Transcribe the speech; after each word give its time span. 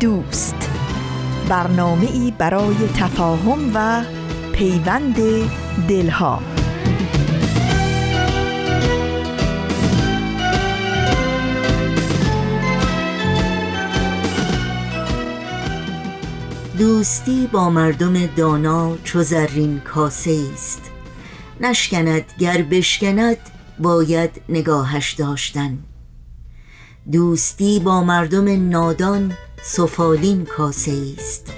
دوست. 0.00 0.70
برنامه 1.48 2.10
ای 2.12 2.32
برای 2.38 2.76
تفاهم 2.96 3.70
و 3.74 4.04
پیوند 4.52 5.16
دلها. 5.88 6.42
دوستی 16.78 17.48
با 17.52 17.70
مردم 17.70 18.26
دانا 18.26 18.96
چو 19.04 19.22
زرین 19.22 19.80
کاسه 19.80 20.40
است. 20.52 20.90
نشکند 21.60 22.24
گر 22.38 22.62
بشکند 22.62 23.36
باید 23.78 24.42
نگاهش 24.48 25.12
داشتن. 25.12 25.78
دوستی 27.12 27.80
با 27.80 28.04
مردم 28.04 28.68
نادان 28.68 29.32
سفالین 29.66 30.44
کاسه 30.44 30.92
است. 31.18 31.52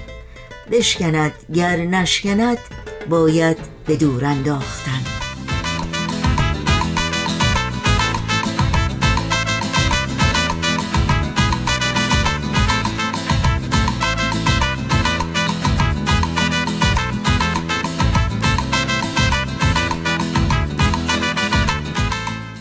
بشکند 0.71 1.31
گر 1.53 1.75
نشکند 1.75 2.57
باید 3.09 3.57
به 3.85 3.95
دور 3.95 4.25
انداختن. 4.25 5.01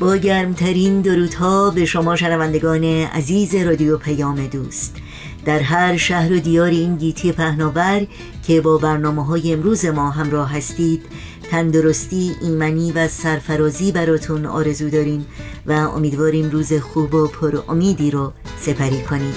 با 0.01 0.17
گرمترین 0.17 1.01
درودها 1.01 1.71
به 1.71 1.85
شما 1.85 2.17
شنوندگان 2.17 2.85
عزیز 2.85 3.55
رادیو 3.55 3.99
پیام 3.99 4.47
دوست. 4.47 5.06
در 5.47 5.61
هر 5.61 5.97
شهر 5.97 6.33
و 6.33 6.39
دیار 6.39 6.69
این 6.69 6.97
گیتی 6.97 7.33
پهناور 7.33 8.07
که 8.47 8.61
با 8.61 8.79
برنامه 8.79 9.25
های 9.25 9.53
امروز 9.53 9.85
ما 9.85 10.11
همراه 10.11 10.53
هستید 10.57 11.03
تندرستی، 11.51 12.37
ایمنی 12.43 12.93
و 12.93 13.09
سرفرازی 13.09 13.93
براتون 13.93 14.47
آرزو 14.47 14.91
داریم 14.91 15.27
و 15.67 15.73
امیدواریم 15.73 16.51
روز 16.51 16.73
خوب 16.73 17.15
و 17.15 17.27
پر 17.27 17.59
امیدی 17.69 18.11
رو 18.11 18.33
سپری 18.61 19.03
کنید. 19.03 19.37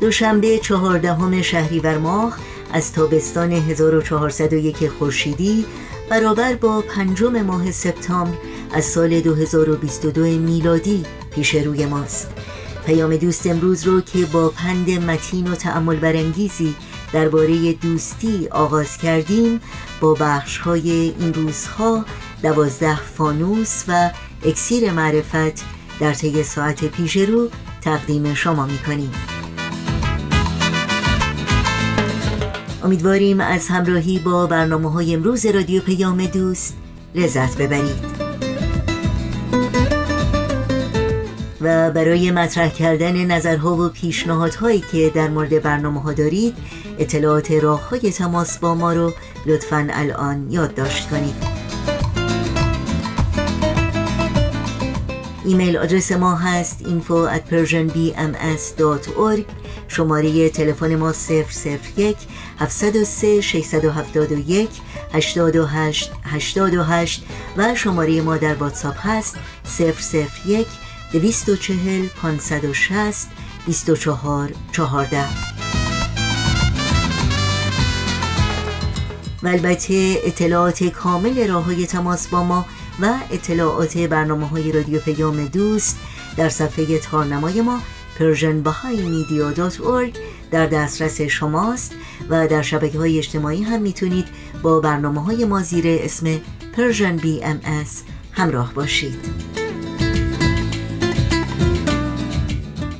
دوشنبه 0.00 0.58
چهاردهم 0.58 1.42
شهریور 1.42 1.98
ماه 1.98 2.38
از 2.72 2.92
تابستان 2.92 3.52
1401 3.52 4.88
خورشیدی 4.88 5.64
برابر 6.10 6.54
با 6.54 6.80
پنجم 6.80 7.42
ماه 7.42 7.70
سپتامبر 7.70 8.36
از 8.72 8.84
سال 8.84 9.20
2022 9.20 10.22
میلادی 10.22 11.04
پیش 11.34 11.54
روی 11.54 11.86
ماست. 11.86 12.30
پیام 12.86 13.16
دوست 13.16 13.46
امروز 13.46 13.86
رو 13.86 14.00
که 14.00 14.26
با 14.26 14.48
پند 14.48 14.90
متین 14.90 15.46
و 15.46 15.54
تعمل 15.54 15.96
برانگیزی 15.96 16.74
درباره 17.12 17.72
دوستی 17.72 18.48
آغاز 18.50 18.96
کردیم 18.96 19.60
با 20.00 20.14
بخش 20.14 20.58
های 20.58 20.90
این 20.90 21.34
روزها 21.34 22.04
دوازده 22.42 22.96
فانوس 22.96 23.84
و 23.88 24.10
اکسیر 24.44 24.92
معرفت 24.92 25.64
در 26.00 26.14
طی 26.14 26.42
ساعت 26.42 26.84
پیش 26.84 27.16
رو 27.16 27.48
تقدیم 27.80 28.34
شما 28.34 28.66
می‌کنیم. 28.66 29.10
امیدواریم 32.84 33.40
از 33.40 33.68
همراهی 33.68 34.18
با 34.18 34.46
برنامه 34.46 34.92
های 34.92 35.14
امروز 35.14 35.46
رادیو 35.46 35.82
پیام 35.82 36.26
دوست 36.26 36.76
لذت 37.14 37.56
ببرید. 37.56 38.31
و 41.62 41.90
برای 41.90 42.30
مطرح 42.30 42.68
کردن 42.68 43.24
نظرها 43.24 43.76
و 43.76 43.88
پیشنهادهایی 43.88 44.84
که 44.92 45.10
در 45.14 45.28
مورد 45.28 45.62
برنامه 45.62 46.02
ها 46.02 46.12
دارید 46.12 46.54
اطلاعات 46.98 47.50
راه 47.50 47.88
های 47.88 48.12
تماس 48.12 48.58
با 48.58 48.74
ما 48.74 48.92
رو 48.92 49.12
لطفا 49.46 49.88
الان 49.90 50.46
یادداشت 50.50 51.10
کنید. 51.10 51.62
ایمیل 55.44 55.76
آدرس 55.76 56.12
ما 56.12 56.34
هست 56.34 56.84
info 56.84 57.28
at 57.36 57.42
persianbms.org 57.52 59.44
شماره 59.88 60.48
تلفن 60.48 60.96
ما 60.96 61.12
001 61.12 62.16
703 62.58 63.40
671 63.40 64.70
828 65.12 66.12
828 66.24 67.24
و 67.56 67.74
شماره 67.74 68.20
ما 68.20 68.36
در 68.36 68.54
واتساپ 68.54 68.94
هست 68.98 69.36
001 70.46 70.66
240 71.12 72.08
560 72.08 73.28
24 73.66 74.52
14 74.72 75.24
و 79.42 79.48
البته 79.48 80.18
اطلاعات 80.24 80.84
کامل 80.84 81.48
راه 81.48 81.64
های 81.64 81.86
تماس 81.86 82.28
با 82.28 82.44
ما 82.44 82.66
و 83.00 83.14
اطلاعات 83.30 83.98
برنامه 83.98 84.48
های 84.48 84.72
رادیو 84.72 85.00
پیام 85.00 85.46
دوست 85.46 85.98
در 86.36 86.48
صفحه 86.48 86.98
تارنمای 86.98 87.60
ما 87.60 87.80
persianbahaimedia.org 88.18 90.18
در 90.50 90.66
دسترس 90.66 91.20
شماست 91.20 91.94
و 92.28 92.48
در 92.48 92.62
شبکه 92.62 92.98
های 92.98 93.18
اجتماعی 93.18 93.62
هم 93.62 93.82
می‌تونید 93.82 94.28
با 94.62 94.80
برنامه 94.80 95.24
های 95.24 95.44
ما 95.44 95.62
زیر 95.62 95.84
اسم 95.86 96.36
Persian 96.76 97.22
BMS 97.22 97.88
همراه 98.32 98.74
باشید. 98.74 99.51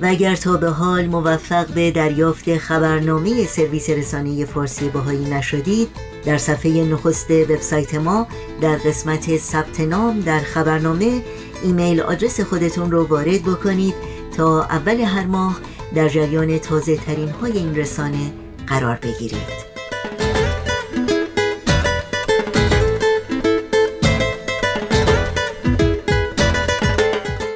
و 0.03 0.07
اگر 0.07 0.37
تا 0.37 0.57
به 0.57 0.71
حال 0.71 1.07
موفق 1.07 1.67
به 1.67 1.91
دریافت 1.91 2.59
خبرنامه 2.59 3.47
سرویس 3.47 3.91
رسانه 3.91 4.45
فارسی 4.45 4.89
باهایی 4.89 5.31
نشدید 5.31 5.89
در 6.25 6.39
صفحه 6.39 6.85
نخست 6.85 7.31
وبسایت 7.31 7.95
ما 7.95 8.27
در 8.61 8.77
قسمت 8.77 9.37
ثبت 9.37 9.81
نام 9.81 10.21
در 10.21 10.41
خبرنامه 10.41 11.23
ایمیل 11.63 12.01
آدرس 12.01 12.41
خودتون 12.41 12.91
رو 12.91 13.05
وارد 13.07 13.43
بکنید 13.43 13.95
تا 14.37 14.63
اول 14.63 15.01
هر 15.01 15.27
ماه 15.27 15.61
در 15.95 16.09
جریان 16.09 16.59
تازه 16.59 16.97
ترین 16.97 17.29
های 17.29 17.53
این 17.53 17.77
رسانه 17.77 18.33
قرار 18.67 18.99
بگیرید. 19.03 19.72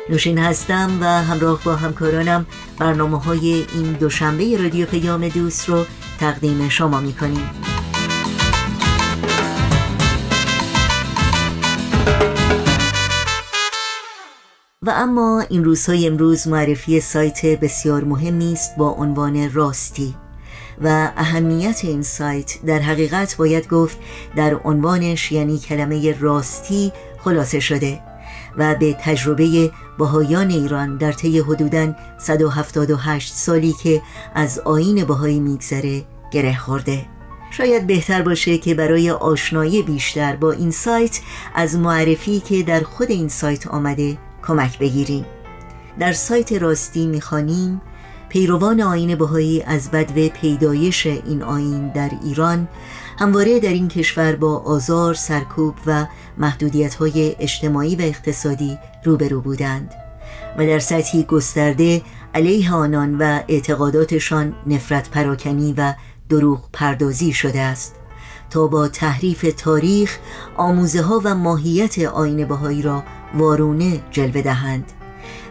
نوشین 0.08 0.38
هستم 0.38 0.98
و 1.00 1.04
همراه 1.04 1.60
با 1.64 1.76
همکارانم 1.76 2.46
برنامه 2.78 3.20
های 3.22 3.66
این 3.74 3.92
دوشنبه 3.92 4.56
رادیو 4.56 4.86
پیام 4.86 5.28
دوست 5.28 5.68
رو 5.68 5.84
تقدیم 6.20 6.68
شما 6.68 7.00
می 7.00 7.12
کنیم. 7.12 7.50
و 14.82 14.90
اما 14.90 15.44
این 15.48 15.64
روزهای 15.64 16.06
امروز 16.06 16.48
معرفی 16.48 17.00
سایت 17.00 17.46
بسیار 17.46 18.04
مهمی 18.04 18.52
است 18.52 18.76
با 18.76 18.90
عنوان 18.90 19.52
راستی 19.52 20.14
و 20.82 21.12
اهمیت 21.16 21.80
این 21.82 22.02
سایت 22.02 22.58
در 22.66 22.78
حقیقت 22.78 23.36
باید 23.36 23.68
گفت 23.68 23.98
در 24.36 24.54
عنوانش 24.64 25.32
یعنی 25.32 25.58
کلمه 25.58 26.20
راستی 26.20 26.92
خلاصه 27.18 27.60
شده 27.60 28.00
و 28.56 28.74
به 28.74 28.96
تجربه 29.00 29.70
بهایان 29.98 30.50
ایران 30.50 30.96
در 30.96 31.12
طی 31.12 31.38
حدوداً 31.38 31.92
178 32.18 33.34
سالی 33.34 33.74
که 33.82 34.02
از 34.34 34.58
آین 34.58 35.04
بهایی 35.04 35.40
میگذره 35.40 36.04
گره 36.30 36.56
خورده. 36.56 37.06
شاید 37.50 37.86
بهتر 37.86 38.22
باشه 38.22 38.58
که 38.58 38.74
برای 38.74 39.10
آشنایی 39.10 39.82
بیشتر 39.82 40.36
با 40.36 40.52
این 40.52 40.70
سایت 40.70 41.20
از 41.54 41.76
معرفی 41.76 42.40
که 42.40 42.62
در 42.62 42.80
خود 42.80 43.10
این 43.10 43.28
سایت 43.28 43.66
آمده 43.66 44.18
کمک 44.46 44.78
بگیریم. 44.78 45.26
در 45.98 46.12
سایت 46.12 46.52
راستی 46.52 47.06
می‌خوانیم 47.06 47.80
پیروان 48.28 48.80
آین 48.80 49.14
بهایی 49.14 49.62
از 49.62 49.90
بدو 49.90 50.28
پیدایش 50.28 51.06
این 51.06 51.42
آین 51.42 51.88
در 51.88 52.10
ایران 52.24 52.68
همواره 53.18 53.60
در 53.60 53.68
این 53.68 53.88
کشور 53.88 54.36
با 54.36 54.58
آزار، 54.58 55.14
سرکوب 55.14 55.74
و 55.86 56.06
محدودیت 56.38 56.94
های 56.94 57.36
اجتماعی 57.38 57.96
و 57.96 58.00
اقتصادی 58.00 58.78
روبرو 59.04 59.40
بودند 59.40 59.94
و 60.58 60.66
در 60.66 60.78
سطحی 60.78 61.22
گسترده 61.22 62.02
علیه 62.34 62.74
آنان 62.74 63.18
و 63.18 63.40
اعتقاداتشان 63.48 64.54
نفرت 64.66 65.10
پراکنی 65.10 65.74
و 65.76 65.94
دروغ 66.28 66.64
پردازی 66.72 67.32
شده 67.32 67.60
است 67.60 67.94
تا 68.50 68.66
با 68.66 68.88
تحریف 68.88 69.54
تاریخ 69.56 70.18
آموزه 70.56 71.02
ها 71.02 71.20
و 71.24 71.34
ماهیت 71.34 71.98
آین 71.98 72.48
بهایی 72.48 72.82
را 72.82 73.04
وارونه 73.34 74.00
جلوه 74.10 74.42
دهند 74.42 74.92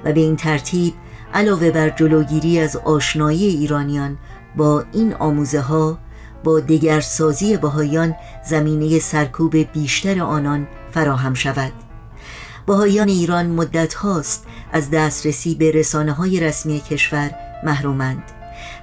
و 0.05 0.13
به 0.13 0.19
این 0.19 0.35
ترتیب 0.35 0.93
علاوه 1.33 1.71
بر 1.71 1.89
جلوگیری 1.89 2.59
از 2.59 2.75
آشنایی 2.75 3.45
ایرانیان 3.45 4.17
با 4.57 4.83
این 4.93 5.13
آموزه 5.13 5.61
ها 5.61 5.97
با 6.45 6.59
دگرسازی 6.59 7.57
بهایان 7.57 8.15
زمینه 8.49 8.99
سرکوب 8.99 9.55
بیشتر 9.55 10.21
آنان 10.21 10.67
فراهم 10.91 11.33
شود. 11.33 11.71
بهایان 12.67 13.07
ایران 13.07 13.45
مدت 13.45 13.93
هاست 13.93 14.45
از 14.71 14.91
دسترسی 14.91 15.55
به 15.55 15.71
رسانه 15.71 16.11
های 16.11 16.39
رسمی 16.39 16.79
کشور 16.79 17.31
محرومند. 17.63 18.23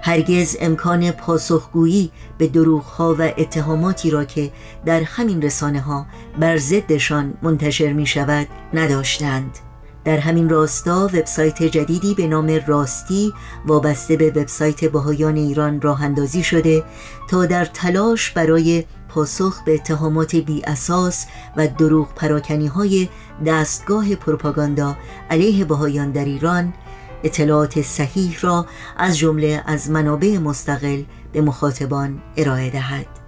هرگز 0.03 0.57
امکان 0.61 1.11
پاسخگویی 1.11 2.11
به 2.39 2.51
ها 2.99 3.17
و 3.19 3.23
اتهاماتی 3.23 4.11
را 4.11 4.25
که 4.25 4.51
در 4.85 5.03
همین 5.03 5.43
رسانه 5.43 5.81
ها 5.81 6.07
بر 6.39 6.57
ضدشان 6.57 7.35
منتشر 7.43 7.93
می 7.93 8.07
شود 8.07 8.47
نداشتند. 8.75 9.59
در 10.05 10.19
همین 10.19 10.49
راستا 10.49 11.05
وبسایت 11.07 11.63
جدیدی 11.63 12.15
به 12.15 12.27
نام 12.27 12.61
راستی 12.67 13.33
وابسته 13.67 14.17
به 14.17 14.31
وبسایت 14.31 14.85
بهایان 14.85 15.37
ایران 15.37 15.81
راه 15.81 16.03
اندازی 16.03 16.43
شده 16.43 16.85
تا 17.31 17.47
در 17.47 17.65
تلاش 17.65 18.31
برای 18.31 18.85
پاسخ 19.09 19.65
به 19.65 19.75
اتهامات 19.75 20.37
بی 20.37 20.63
اساس 20.65 21.27
و 21.57 21.69
دروغ 21.69 22.15
پراکنی 22.15 22.67
های 22.67 23.09
دستگاه 23.47 24.15
پروپاگاندا 24.15 24.97
علیه 25.31 25.65
بهایان 25.65 26.11
در 26.11 26.25
ایران 26.25 26.73
اطلاعات 27.25 27.83
صحیح 27.83 28.39
را 28.41 28.67
از 28.97 29.19
جمله 29.19 29.63
از 29.67 29.91
منابع 29.91 30.39
مستقل 30.39 31.03
به 31.33 31.41
مخاطبان 31.41 32.23
ارائه 32.37 32.71
دهد. 32.71 33.22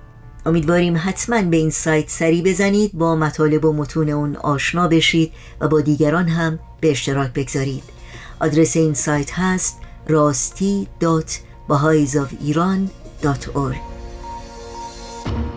امیدواریم 0.47 0.97
حتما 0.97 1.43
به 1.43 1.57
این 1.57 1.71
سایت 1.71 2.11
سری 2.11 2.43
بزنید 2.43 2.93
با 2.93 3.17
مطالب 3.17 3.65
و 3.65 3.73
متون 3.73 4.09
اون 4.09 4.37
آشنا 4.37 4.89
بشید 4.89 5.33
و 5.61 5.69
با 5.69 5.81
دیگران 5.81 6.29
هم 6.29 6.59
به 6.81 6.91
اشتراک 6.91 7.33
بگذارید. 7.33 7.83
آدرس 8.41 8.77
این 8.77 8.95
سایت 8.95 9.31
هست 9.33 9.81
راستی 10.09 10.89
دات 11.01 11.41
ایران 12.41 12.91
دات 13.23 13.57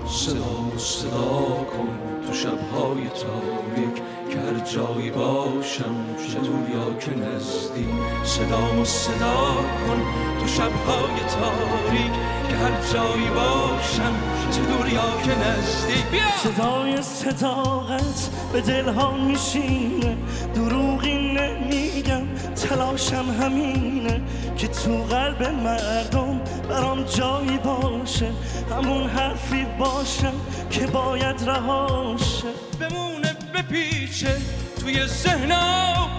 صدا 0.07 0.77
صدا 0.77 1.65
کن 1.71 1.89
تو 2.27 2.33
شبهای 2.33 3.01
هر 3.01 3.56
جایی 4.73 5.11
باشم 5.11 5.95
چه 6.17 6.39
یا 6.73 6.93
که 6.99 7.11
نزدی. 7.11 7.87
صدا 8.23 8.81
و 8.81 8.85
صدا 8.85 9.55
کن 9.87 10.01
تو 10.39 10.47
شبهای 10.47 11.19
تاریک 11.39 12.11
که 12.49 12.55
هر 12.55 12.93
جایی 12.93 13.29
باشم 13.29 14.13
چه 14.51 14.93
یا 14.93 15.21
که 15.23 15.31
نزدی. 15.39 16.03
صدای 16.43 17.01
صداقت 17.01 18.29
به 18.53 18.61
دلها 18.61 19.11
میشینه 19.11 20.17
دروغی 20.55 21.33
نمیگم 21.33 22.27
تلاشم 22.55 23.25
همینه 23.41 24.21
که 24.57 24.67
تو 24.67 25.03
قلب 25.03 25.43
مردم 25.43 26.41
برام 26.69 27.03
جایی 27.03 27.57
باشه 27.57 28.31
همون 28.71 29.03
حرفی 29.09 29.65
باشم 29.79 30.33
که 30.69 30.87
باید 30.87 31.43
رهاشه. 31.49 32.47
بمونه 32.79 33.36
بپیچه 33.57 34.37
توی 34.81 35.07
ذهن 35.07 35.49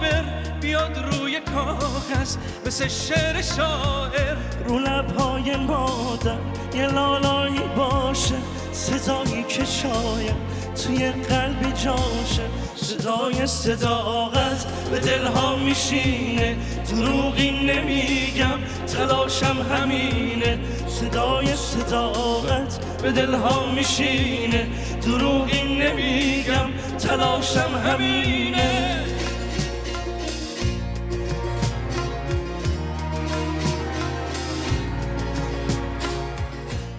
بر 0.01 0.23
بیاد 0.61 0.97
روی 1.11 1.39
کاغذ 1.39 2.37
مثل 2.65 2.87
شعر 2.87 3.41
شاعر. 3.41 4.35
رو 4.67 4.79
لبهای 4.79 5.55
مادر 5.55 6.37
یه 6.75 6.87
لالایی 6.87 7.61
باشه 7.77 8.35
صدایی 8.71 9.43
که 9.43 9.65
شاید 9.65 10.35
توی 10.85 11.11
قلبی 11.11 11.71
جاشه. 11.71 12.43
صدای 12.75 13.47
صداقت 13.47 14.65
به 14.91 14.99
دلها 14.99 15.55
میشینه 15.55 16.57
دروغی 16.91 17.51
نمیگم 17.51 18.59
تلاشم 18.87 19.57
همینه. 19.73 20.59
صدای 20.87 21.55
صداقت 21.55 22.85
به 23.01 23.11
دلها 23.11 23.65
میشینه 23.75 24.67
دروغی 25.01 25.63
نمیگم 25.63 26.69
تلاشم 26.99 27.81
همینه. 27.85 29.05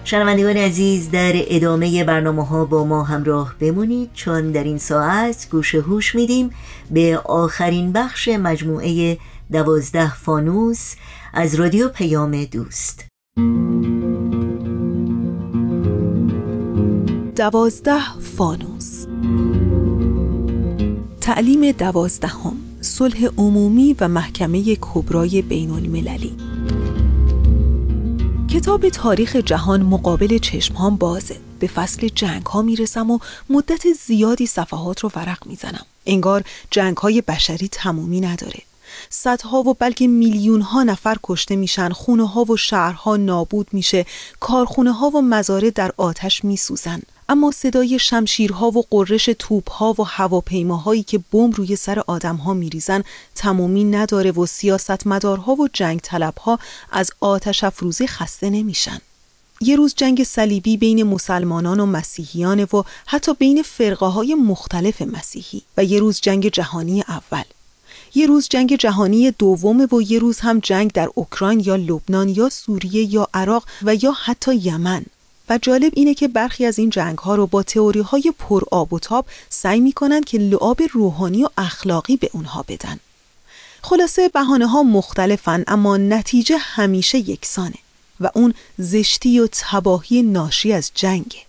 شنوندگان 0.03 0.57
عزیز 0.57 1.11
در 1.11 1.31
ادامه 1.35 2.03
برنامه 2.03 2.45
ها 2.45 2.65
با 2.65 2.85
ما 2.85 3.03
همراه 3.03 3.55
بمونید. 3.59 4.09
چون 4.13 4.51
در 4.51 4.63
این 4.63 4.77
ساعت 4.77 5.47
گوش 5.51 5.75
هوش 5.75 6.15
میدیم 6.15 6.49
به 6.91 7.21
آخرین 7.25 7.91
بخش 7.91 8.27
مجموعه 8.27 9.17
دوازده 9.51 10.13
فانوس 10.13 10.95
از 11.33 11.55
رادیو 11.55 11.89
پیام 11.89 12.45
دوست. 12.45 13.05
دوازده 17.35 18.19
فانوس 18.37 19.05
تعلیم 21.21 21.71
دوازدهم 21.71 22.55
صلح 22.81 23.25
عمومی 23.25 23.95
و 23.99 24.07
محکمه 24.07 24.75
کبرای 24.75 25.41
بین 25.41 25.71
المللی 25.71 26.37
کتاب 28.53 28.89
تاریخ 28.89 29.35
جهان 29.35 29.81
مقابل 29.81 30.37
چشمهام 30.37 30.95
بازه. 30.95 31.35
به 31.59 31.67
فصل 31.67 32.07
جنگ 32.07 32.45
ها 32.45 32.61
می‌رسم 32.61 33.11
و 33.11 33.19
مدت 33.49 33.93
زیادی 34.05 34.45
صفحات 34.45 34.99
رو 34.99 35.11
ورق 35.15 35.47
می‌زنم. 35.47 35.85
انگار 36.05 36.43
جنگ 36.71 36.97
های 36.97 37.21
بشری 37.21 37.67
تمومی 37.67 38.21
نداره. 38.21 38.59
صدها 39.09 39.57
و 39.57 39.73
بلکه 39.73 40.07
میلیون 40.07 40.61
ها 40.61 40.83
نفر 40.83 41.17
کشته 41.23 41.55
میشن 41.55 41.89
خونه 41.89 42.27
ها 42.27 42.43
و 42.43 42.57
شهرها 42.57 43.17
نابود 43.17 43.67
میشه 43.71 44.05
کارخونه 44.39 44.91
ها 44.91 45.09
و 45.09 45.21
مزارع 45.21 45.69
در 45.69 45.91
آتش 45.97 46.45
میسوزن. 46.45 47.01
اما 47.31 47.51
صدای 47.51 47.99
شمشیرها 47.99 48.67
و 48.67 48.85
قررش 48.89 49.29
توپها 49.39 49.95
و 49.99 50.03
هواپیماهایی 50.07 51.03
که 51.03 51.19
بمب 51.31 51.55
روی 51.55 51.75
سر 51.75 51.99
آدمها 52.07 52.53
میریزن 52.53 53.03
تمامی 53.35 53.83
نداره 53.83 54.31
و 54.31 54.45
سیاستمدارها 54.45 55.55
و 55.55 55.67
جنگ 55.73 55.99
طلبها 55.99 56.59
از 56.91 57.11
آتش 57.19 57.63
افروزی 57.63 58.07
خسته 58.07 58.49
نمیشن. 58.49 59.01
یه 59.61 59.75
روز 59.75 59.93
جنگ 59.97 60.23
صلیبی 60.23 60.77
بین 60.77 61.03
مسلمانان 61.03 61.79
و 61.79 61.85
مسیحیان 61.85 62.63
و 62.63 62.83
حتی 63.05 63.33
بین 63.33 63.61
فرقه 63.61 64.05
های 64.05 64.35
مختلف 64.35 65.01
مسیحی 65.01 65.61
و 65.77 65.83
یه 65.83 65.99
روز 65.99 66.21
جنگ 66.21 66.47
جهانی 66.47 67.03
اول 67.07 67.43
یه 68.15 68.27
روز 68.27 68.47
جنگ 68.49 68.75
جهانی 68.75 69.31
دوم 69.31 69.87
و 69.91 70.01
یه 70.01 70.19
روز 70.19 70.39
هم 70.39 70.59
جنگ 70.59 70.91
در 70.91 71.09
اوکراین 71.15 71.59
یا 71.59 71.75
لبنان 71.75 72.29
یا 72.29 72.49
سوریه 72.49 73.13
یا 73.13 73.27
عراق 73.33 73.67
و 73.83 73.95
یا 73.95 74.11
حتی 74.11 74.55
یمن 74.55 75.05
و 75.51 75.57
جالب 75.61 75.91
اینه 75.95 76.13
که 76.13 76.27
برخی 76.27 76.65
از 76.65 76.79
این 76.79 76.89
جنگ 76.89 77.17
ها 77.17 77.35
رو 77.35 77.47
با 77.47 77.63
تئوری 77.63 77.99
های 77.99 78.33
پر 78.39 78.63
آب 78.71 78.93
و 78.93 78.99
تاب 78.99 79.25
سعی 79.49 79.79
می 79.79 79.91
کنند 79.91 80.25
که 80.25 80.37
لعاب 80.37 80.81
روحانی 80.91 81.43
و 81.43 81.49
اخلاقی 81.57 82.17
به 82.17 82.29
اونها 82.33 82.65
بدن. 82.67 82.99
خلاصه 83.81 84.29
بهانه 84.29 84.67
ها 84.67 84.83
مختلفن 84.83 85.63
اما 85.67 85.97
نتیجه 85.97 86.57
همیشه 86.57 87.17
یکسانه 87.17 87.75
و 88.19 88.29
اون 88.35 88.53
زشتی 88.77 89.39
و 89.39 89.47
تباهی 89.51 90.21
ناشی 90.23 90.73
از 90.73 90.91
جنگه. 90.95 91.41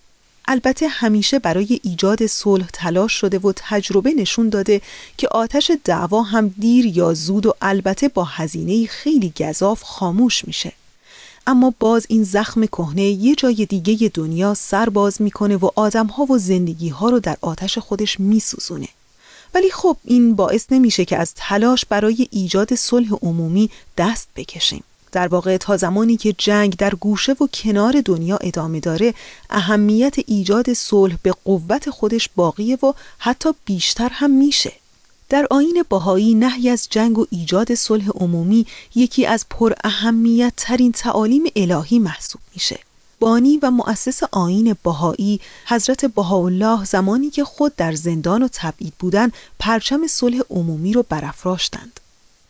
البته 0.47 0.87
همیشه 0.87 1.39
برای 1.39 1.79
ایجاد 1.83 2.25
صلح 2.25 2.67
تلاش 2.73 3.13
شده 3.13 3.39
و 3.39 3.53
تجربه 3.55 4.11
نشون 4.13 4.49
داده 4.49 4.81
که 5.17 5.27
آتش 5.27 5.71
دعوا 5.83 6.21
هم 6.21 6.47
دیر 6.59 6.85
یا 6.85 7.13
زود 7.13 7.45
و 7.45 7.53
البته 7.61 8.07
با 8.07 8.23
هزینه 8.23 8.87
خیلی 8.87 9.33
گذاف 9.39 9.83
خاموش 9.83 10.45
میشه. 10.45 10.73
اما 11.47 11.73
باز 11.79 12.05
این 12.09 12.23
زخم 12.23 12.65
کهنه 12.65 13.03
یه 13.03 13.35
جای 13.35 13.65
دیگه 13.65 14.11
دنیا 14.13 14.53
سر 14.53 14.89
باز 14.89 15.21
می‌کنه 15.21 15.55
و 15.55 15.69
آدمها 15.75 16.23
و 16.23 16.37
زندگی 16.37 16.89
ها 16.89 17.09
رو 17.09 17.19
در 17.19 17.37
آتش 17.41 17.77
خودش 17.77 18.19
میسوزونه. 18.19 18.87
ولی 19.53 19.71
خب 19.71 19.97
این 20.03 20.35
باعث 20.35 20.65
نمیشه 20.71 21.05
که 21.05 21.17
از 21.17 21.33
تلاش 21.35 21.85
برای 21.85 22.27
ایجاد 22.31 22.75
صلح 22.75 23.13
عمومی 23.21 23.69
دست 23.97 24.27
بکشیم. 24.35 24.83
در 25.11 25.27
واقع 25.27 25.57
تا 25.57 25.77
زمانی 25.77 26.17
که 26.17 26.35
جنگ 26.37 26.75
در 26.77 26.95
گوشه 26.95 27.31
و 27.31 27.47
کنار 27.53 28.01
دنیا 28.05 28.37
ادامه 28.37 28.79
داره 28.79 29.13
اهمیت 29.49 30.15
ایجاد 30.25 30.73
صلح 30.73 31.15
به 31.23 31.33
قوت 31.45 31.89
خودش 31.89 32.29
باقیه 32.35 32.75
و 32.75 32.93
حتی 33.17 33.49
بیشتر 33.65 34.09
هم 34.11 34.31
میشه. 34.31 34.73
در 35.33 35.47
آین 35.49 35.83
باهایی 35.89 36.33
نهی 36.33 36.69
از 36.69 36.87
جنگ 36.89 37.19
و 37.19 37.25
ایجاد 37.29 37.75
صلح 37.75 38.09
عمومی 38.09 38.65
یکی 38.95 39.25
از 39.25 39.45
پر 39.49 39.73
اهمیت 39.83 40.53
ترین 40.57 40.91
تعالیم 40.91 41.43
الهی 41.55 41.99
محسوب 41.99 42.41
میشه. 42.53 42.79
بانی 43.19 43.59
و 43.61 43.71
مؤسس 43.71 44.23
آین 44.31 44.75
باهایی 44.83 45.39
حضرت 45.67 46.05
بهاءالله 46.05 46.85
زمانی 46.85 47.29
که 47.29 47.43
خود 47.43 47.75
در 47.75 47.93
زندان 47.93 48.43
و 48.43 48.47
تبعید 48.53 48.93
بودن 48.99 49.31
پرچم 49.59 50.07
صلح 50.07 50.39
عمومی 50.49 50.93
رو 50.93 51.05
برافراشتند. 51.09 51.99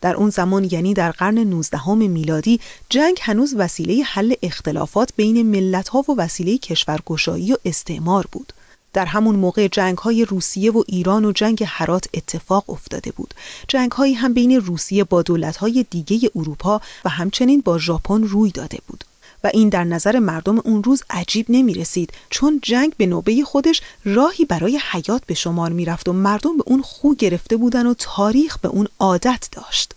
در 0.02 0.16
اون 0.16 0.30
زمان 0.30 0.68
یعنی 0.72 0.94
در 0.94 1.12
قرن 1.12 1.38
19 1.38 1.94
میلادی 1.94 2.60
جنگ 2.90 3.18
هنوز 3.22 3.54
وسیله 3.58 4.04
حل 4.04 4.34
اختلافات 4.42 5.14
بین 5.16 5.42
ملت‌ها 5.42 6.06
و 6.08 6.16
وسیله 6.18 6.58
کشورگشایی 6.58 7.54
و 7.54 7.58
استعمار 7.66 8.28
بود. 8.32 8.54
در 8.94 9.06
همون 9.06 9.36
موقع 9.36 9.68
جنگ 9.68 9.98
های 9.98 10.26
روسیه 10.26 10.72
و 10.72 10.84
ایران 10.88 11.26
و 11.26 11.32
جنگ 11.32 11.64
حرات 11.64 12.06
اتفاق 12.14 12.70
افتاده 12.70 13.12
بود. 13.12 13.34
جنگ 13.68 13.92
هایی 13.92 14.14
هم 14.14 14.34
بین 14.34 14.52
روسیه 14.52 15.04
با 15.04 15.22
دولت 15.22 15.58
های 15.58 15.86
دیگه 15.90 16.30
اروپا 16.36 16.82
و 17.06 17.10
همچنین 17.10 17.62
با 17.62 17.78
ژاپن 17.78 18.24
روی 18.24 18.52
داده 18.52 18.78
بود. 18.88 19.04
و 19.44 19.50
این 19.54 19.70
در 19.70 19.84
نظر 19.84 20.20
مردم 20.20 20.60
اون 20.60 20.84
روز 20.84 21.04
عجیب 21.10 21.46
نمی 21.50 21.74
رسید 21.74 22.14
چون 22.30 22.60
جنگ 22.64 22.94
به 22.98 23.06
نوبه 23.06 23.44
خودش 23.44 23.82
راهی 24.06 24.46
برای 24.46 24.80
حیات 24.92 25.26
به 25.26 25.34
شمار 25.34 25.72
می 25.72 25.86
رفت 25.86 26.10
و 26.10 26.14
مردم 26.14 26.58
به 26.58 26.64
اون 26.68 26.82
خو 26.82 27.16
گرفته 27.16 27.58
بودن 27.58 27.88
و 27.88 27.94
تاریخ 27.94 28.58
به 28.60 28.68
اون 28.68 28.88
عادت 29.00 29.50
داشت. 29.52 29.94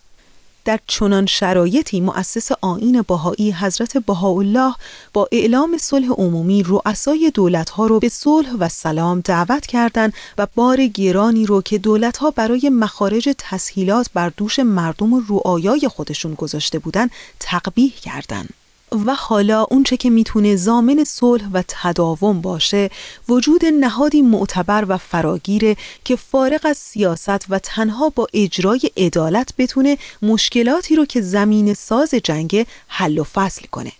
در 0.67 0.81
چنان 0.87 1.27
شرایطی 1.27 2.01
مؤسس 2.01 2.51
آین 2.61 3.03
باهایی 3.03 3.53
حضرت 3.53 3.97
بهاءالله 3.97 4.75
با 5.13 5.29
اعلام 5.33 5.79
صلح 5.79 6.09
عمومی 6.09 6.63
رؤسای 6.63 7.31
دولتها 7.35 7.87
رو 7.87 8.01
به 8.01 8.09
صلح 8.09 8.53
و 8.53 8.69
سلام 8.69 9.21
دعوت 9.21 9.67
کردند 9.67 10.13
و 10.39 10.47
بار 10.55 10.87
گرانی 10.87 11.47
رو 11.47 11.63
که 11.63 11.79
دولتها 11.79 12.31
برای 12.31 12.69
مخارج 12.69 13.29
تسهیلات 13.39 14.07
بر 14.15 14.33
دوش 14.37 14.59
مردم 14.59 15.13
و 15.13 15.23
رعایای 15.29 15.89
خودشون 15.89 16.35
گذاشته 16.35 16.79
بودند 16.79 17.11
تقبیح 17.41 17.93
کردند. 18.03 18.66
و 18.93 19.15
حالا 19.15 19.67
اونچه 19.71 19.97
که 19.97 20.11
می‌تونه 20.11 20.57
زامن 20.57 21.05
صلح 21.05 21.49
و 21.53 21.63
تداوم 21.69 22.41
باشه 22.41 22.91
وجود 23.29 23.65
نهادی 23.65 24.23
معتبر 24.23 24.85
و 24.89 24.97
فراگیره 24.99 25.77
که 26.05 26.17
فارغ 26.17 26.61
از 26.65 26.77
سیاست 26.77 27.51
و 27.51 27.59
تنها 27.59 28.09
با 28.09 28.27
اجرای 28.35 28.81
عدالت 28.97 29.53
بتونه 29.59 29.99
مشکلاتی 30.23 30.97
رو 30.97 31.05
که 31.05 31.21
زمین 31.21 31.75
ساز 31.75 32.15
جنگ 32.15 32.67
حل 32.89 33.19
و 33.19 33.25
فصل 33.25 33.67
کنه. 33.67 33.93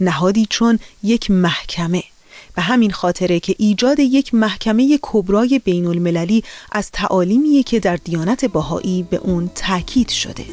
نهادی 0.00 0.46
چون 0.50 0.78
یک 1.02 1.30
محکمه. 1.30 2.02
به 2.56 2.62
همین 2.62 2.90
خاطره 2.90 3.40
که 3.40 3.54
ایجاد 3.58 3.98
یک 4.00 4.34
محکمه 4.34 4.98
کبرای 5.02 5.60
بین 5.64 5.86
المللی 5.86 6.44
از 6.72 6.90
تعالیمیه 6.90 7.62
که 7.62 7.80
در 7.80 7.96
دیانت 7.96 8.44
باهایی 8.44 9.02
به 9.02 9.16
اون 9.16 9.50
تاکید 9.54 10.08
شده. 10.08 10.44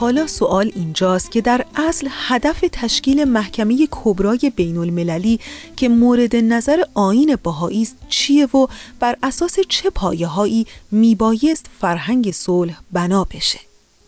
حالا 0.00 0.26
سوال 0.26 0.70
اینجاست 0.76 1.32
که 1.32 1.40
در 1.40 1.60
اصل 1.88 2.08
هدف 2.28 2.60
تشکیل 2.72 3.24
محکمه 3.24 3.74
کبرای 3.90 4.52
بین 4.56 4.76
المللی 4.76 5.38
که 5.76 5.88
مورد 5.88 6.36
نظر 6.36 6.78
آین 6.96 7.36
باهایی 7.44 7.82
است 7.82 8.06
چیه 8.08 8.46
و 8.46 8.66
بر 9.00 9.14
اساس 9.22 9.60
چه 9.68 9.90
پایه 9.90 10.26
هایی 10.26 10.64
میبایست 10.92 11.66
فرهنگ 11.80 12.24
صلح 12.30 12.74
بنا 12.92 13.24
بشه؟ 13.34 13.58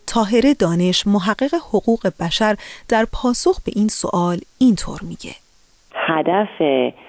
تاهر 0.07 0.53
دانش 0.59 1.07
محقق 1.07 1.53
حقوق 1.53 2.07
بشر 2.19 2.55
در 2.89 3.05
پاسخ 3.13 3.63
به 3.65 3.71
این 3.75 3.87
سوال 3.87 4.37
اینطور 4.59 4.99
میگه. 5.09 5.35
هدف 5.93 6.61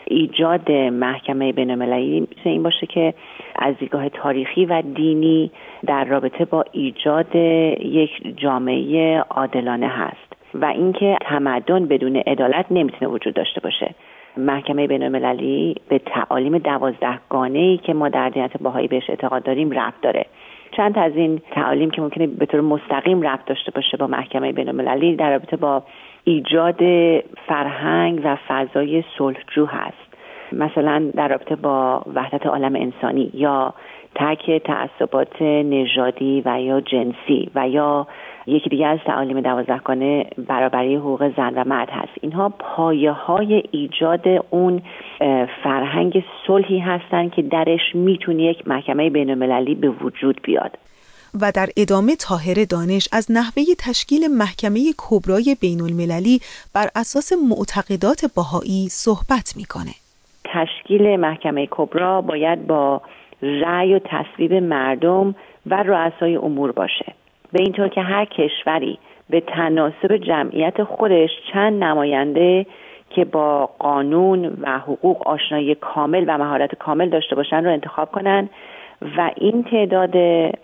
ایجاد 0.06 0.70
محکمه 0.72 1.52
بینالمللی 1.52 2.28
این 2.44 2.62
باشه 2.62 2.86
که 2.86 3.14
از 3.56 3.74
دیدگاه 3.80 4.08
تاریخی 4.08 4.64
و 4.64 4.82
دینی 4.96 5.50
در 5.86 6.04
رابطه 6.04 6.44
با 6.44 6.64
ایجاد 6.72 7.34
یک 7.34 8.36
جامعه 8.36 9.20
عادلانه 9.20 9.88
هست 9.88 10.32
و 10.54 10.64
اینکه 10.64 11.16
تمدن 11.20 11.86
بدون 11.86 12.16
عدالت 12.16 12.66
نمی‌تونه 12.70 13.12
وجود 13.12 13.34
داشته 13.34 13.60
باشه. 13.60 13.94
محکمه 14.36 14.86
بین 14.86 15.02
المللی 15.02 15.74
به 15.88 15.98
تعالیم 15.98 16.58
دوازدهگانه 16.58 17.58
ای 17.58 17.76
که 17.76 17.94
ما 17.94 18.08
در 18.08 18.28
دیانت 18.28 18.62
باهایی 18.62 18.88
بهش 18.88 19.10
اعتقاد 19.10 19.42
داریم 19.42 19.70
رفت 19.70 20.00
داره. 20.00 20.26
چند 20.76 20.98
از 20.98 21.12
این 21.16 21.40
تعالیم 21.50 21.90
که 21.90 22.02
ممکنه 22.02 22.26
به 22.26 22.46
طور 22.46 22.60
مستقیم 22.60 23.22
رفت 23.22 23.46
داشته 23.46 23.70
باشه 23.70 23.96
با 23.96 24.06
محکمه 24.06 24.52
بین 24.52 24.68
المللی 24.68 25.16
در 25.16 25.30
رابطه 25.30 25.56
با 25.56 25.82
ایجاد 26.24 26.80
فرهنگ 27.46 28.20
و 28.24 28.36
فضای 28.48 29.04
صلحجو 29.18 29.66
هست. 29.66 30.12
مثلا 30.52 31.10
در 31.16 31.28
رابطه 31.28 31.56
با 31.56 32.02
وحدت 32.14 32.46
عالم 32.46 32.76
انسانی 32.76 33.30
یا 33.34 33.74
ترک 34.14 34.62
تعصبات 34.64 35.42
نژادی 35.42 36.42
و 36.45 36.61
یا 36.61 36.81
جنسی 36.81 37.50
و 37.54 37.69
یا 37.69 38.07
یکی 38.47 38.71
دیگه 38.71 38.87
از 38.87 38.99
تعالیم 39.07 39.40
دوازدهگانه 39.40 40.26
برابری 40.49 40.97
حقوق 40.97 41.37
زن 41.37 41.54
و 41.54 41.64
مرد 41.66 41.88
هست 41.90 42.12
اینها 42.21 42.49
پایه 42.49 43.12
های 43.12 43.62
ایجاد 43.71 44.25
اون 44.50 44.83
فرهنگ 45.64 46.25
صلحی 46.47 46.78
هستند 46.78 47.33
که 47.33 47.42
درش 47.42 47.95
می‌تونه 47.95 48.42
یک 48.42 48.69
محکمه 48.69 49.11
بین 49.11 49.31
المللی 49.31 49.75
به 49.75 49.88
وجود 49.88 50.40
بیاد 50.42 50.78
و 51.40 51.52
در 51.54 51.69
ادامه 51.76 52.16
تاهر 52.16 52.64
دانش 52.71 53.09
از 53.12 53.26
نحوه 53.31 53.62
تشکیل 53.78 54.21
محکمه 54.38 54.81
کبرای 54.99 55.57
بین 55.61 55.81
المللی 55.81 56.40
بر 56.75 56.88
اساس 56.97 57.33
معتقدات 57.50 58.25
باهایی 58.37 58.88
صحبت 58.88 59.52
می‌کنه. 59.57 59.95
تشکیل 60.45 61.16
محکمه 61.16 61.69
کبرا 61.71 62.21
باید 62.21 62.66
با 62.66 63.02
رأی 63.42 63.94
و 63.94 63.99
تصویب 63.99 64.54
مردم 64.54 65.34
و 65.66 65.82
رؤسای 65.82 66.37
امور 66.37 66.72
باشه. 66.72 67.12
به 67.52 67.62
اینطور 67.62 67.88
که 67.88 68.00
هر 68.00 68.25
کشوری 68.25 68.99
به 69.30 69.40
تناسب 69.40 70.16
جمعیت 70.16 70.82
خودش 70.82 71.30
چند 71.52 71.84
نماینده 71.84 72.66
که 73.11 73.25
با 73.25 73.66
قانون 73.78 74.58
و 74.61 74.78
حقوق 74.78 75.28
آشنایی 75.28 75.75
کامل 75.75 76.25
و 76.28 76.38
مهارت 76.38 76.75
کامل 76.75 77.08
داشته 77.08 77.37
باشن 77.37 77.64
رو 77.64 77.70
انتخاب 77.70 78.11
کنن 78.11 78.49
و 79.16 79.30
این 79.37 79.64
تعداد 79.64 80.16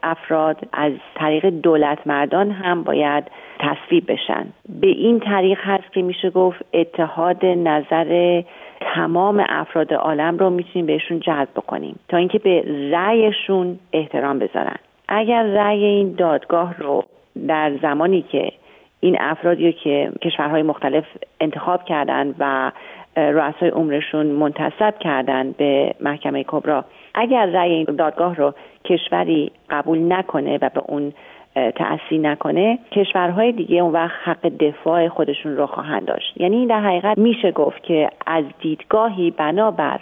افراد 0.02 0.56
از 0.72 0.92
طریق 1.14 1.46
دولت 1.46 2.06
مردان 2.06 2.50
هم 2.50 2.82
باید 2.82 3.24
تصویب 3.58 4.12
بشن. 4.12 4.46
به 4.80 4.86
این 4.86 5.20
طریق 5.20 5.58
هست 5.62 5.92
که 5.92 6.02
میشه 6.02 6.30
گفت 6.30 6.64
اتحاد 6.72 7.46
نظر 7.46 8.42
تمام 8.80 9.44
افراد 9.48 9.94
عالم 9.94 10.38
رو 10.38 10.50
می‌تونیم 10.50 10.86
بهشون 10.86 11.20
جذب 11.20 11.48
بکنیم 11.56 11.98
تا 12.08 12.16
اینکه 12.16 12.38
به 12.38 12.64
رأیشون 12.92 13.78
احترام 13.92 14.38
بذارن. 14.38 14.76
اگر 15.08 15.42
رأی 15.42 15.84
این 15.84 16.14
دادگاه 16.14 16.74
رو 16.78 17.04
در 17.48 17.72
زمانی 17.82 18.22
که 18.22 18.52
این 19.00 19.16
افرادی 19.20 19.72
که 19.72 20.12
کشورهای 20.22 20.62
مختلف 20.62 21.04
انتخاب 21.40 21.84
کردن 21.84 22.34
و 22.38 22.72
رؤسای 23.16 23.68
عمرشون 23.68 24.26
منتصب 24.26 24.98
کردن 25.00 25.52
به 25.52 25.94
محکمه 26.00 26.44
کبرا 26.48 26.84
اگر 27.14 27.46
رأی 27.46 27.84
دادگاه 27.84 28.36
رو 28.36 28.54
کشوری 28.84 29.50
قبول 29.70 30.12
نکنه 30.12 30.58
و 30.62 30.70
به 30.74 30.80
اون 30.86 31.12
تأثیر 31.54 32.20
نکنه 32.20 32.78
کشورهای 32.92 33.52
دیگه 33.52 33.76
اون 33.82 33.92
وقت 33.92 34.14
حق 34.24 34.48
دفاع 34.48 35.08
خودشون 35.08 35.56
رو 35.56 35.66
خواهند 35.66 36.04
داشت. 36.04 36.36
یعنی 36.36 36.66
در 36.66 36.80
حقیقت 36.80 37.18
میشه 37.18 37.52
گفت 37.52 37.82
که 37.82 38.10
از 38.26 38.44
دیدگاهی 38.60 39.30
بنابر 39.30 40.00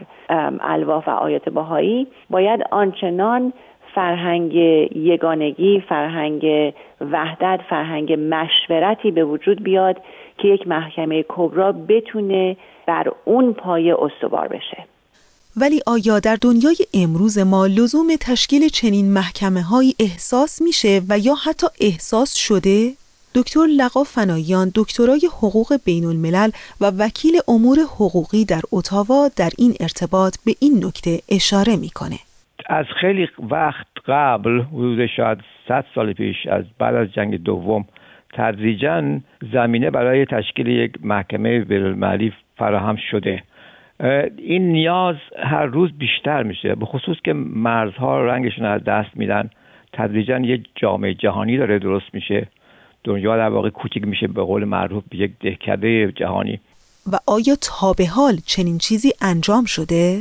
الواف 0.60 1.08
و 1.08 1.10
آیات 1.10 1.48
باهایی 1.48 2.06
باید 2.30 2.60
آنچنان 2.70 3.52
فرهنگ 3.94 4.54
یگانگی 4.94 5.80
فرهنگ 5.80 6.72
وحدت 7.00 7.60
فرهنگ 7.68 8.12
مشورتی 8.12 9.10
به 9.10 9.24
وجود 9.24 9.62
بیاد 9.62 10.00
که 10.38 10.48
یک 10.48 10.68
محکمه 10.68 11.24
کبرا 11.28 11.72
بتونه 11.72 12.56
بر 12.86 13.12
اون 13.24 13.52
پایه 13.52 13.96
استوار 14.02 14.48
بشه. 14.48 14.95
ولی 15.60 15.80
آیا 15.86 16.20
در 16.20 16.36
دنیای 16.42 16.76
امروز 16.94 17.38
ما 17.38 17.66
لزوم 17.66 18.08
تشکیل 18.20 18.68
چنین 18.68 19.12
محکمه 19.12 19.62
های 19.62 19.94
احساس 20.00 20.62
میشه 20.62 21.00
و 21.08 21.18
یا 21.18 21.34
حتی 21.46 21.66
احساس 21.80 22.36
شده؟ 22.46 22.90
دکتر 23.34 23.66
لقا 23.80 24.02
فنایان 24.04 24.72
دکترای 24.74 25.24
حقوق 25.38 25.68
بین 25.86 26.04
الملل 26.04 26.50
و 26.80 26.84
وکیل 27.00 27.34
امور 27.48 27.78
حقوقی 27.96 28.44
در 28.44 28.64
اتاوا 28.72 29.20
در 29.40 29.50
این 29.58 29.72
ارتباط 29.80 30.34
به 30.46 30.52
این 30.60 30.74
نکته 30.84 31.12
اشاره 31.36 31.76
می‌کنه. 31.76 32.18
از 32.66 32.86
خیلی 33.00 33.28
وقت 33.50 33.86
قبل 34.06 34.60
حدود 34.60 35.06
شاید 35.16 35.38
100 35.68 35.84
سال 35.94 36.12
پیش 36.12 36.36
از 36.46 36.64
بعد 36.78 36.94
از 36.94 37.08
جنگ 37.12 37.42
دوم 37.42 37.84
تدریجا 38.32 39.20
زمینه 39.52 39.90
برای 39.90 40.24
تشکیل 40.24 40.66
یک 40.66 40.92
محکمه 41.02 41.60
بینالمللی 41.60 42.32
فراهم 42.56 42.96
شده 43.10 43.42
این 44.38 44.72
نیاز 44.72 45.16
هر 45.38 45.66
روز 45.66 45.90
بیشتر 45.98 46.42
میشه. 46.42 46.74
به 46.74 46.86
خصوص 46.86 47.16
که 47.24 47.32
مرزها 47.32 48.24
رنگشون 48.24 48.64
از 48.64 48.84
دست 48.84 49.16
میدن. 49.16 49.50
تدریجا 49.92 50.38
یک 50.38 50.68
جامعه 50.74 51.14
جهانی 51.14 51.56
داره 51.56 51.78
درست 51.78 52.06
میشه. 52.12 52.46
دنیا 53.04 53.36
در 53.36 53.48
واقع 53.48 53.70
کوچک 53.70 54.04
میشه 54.04 54.26
به 54.26 54.42
قول 54.42 54.64
معروف 54.64 55.04
یک 55.12 55.30
دهکده 55.40 56.12
جهانی. 56.12 56.60
و 57.12 57.16
آیا 57.26 57.54
تا 57.62 57.92
به 57.98 58.06
حال 58.06 58.36
چنین 58.46 58.78
چیزی 58.78 59.12
انجام 59.22 59.64
شده؟ 59.64 60.18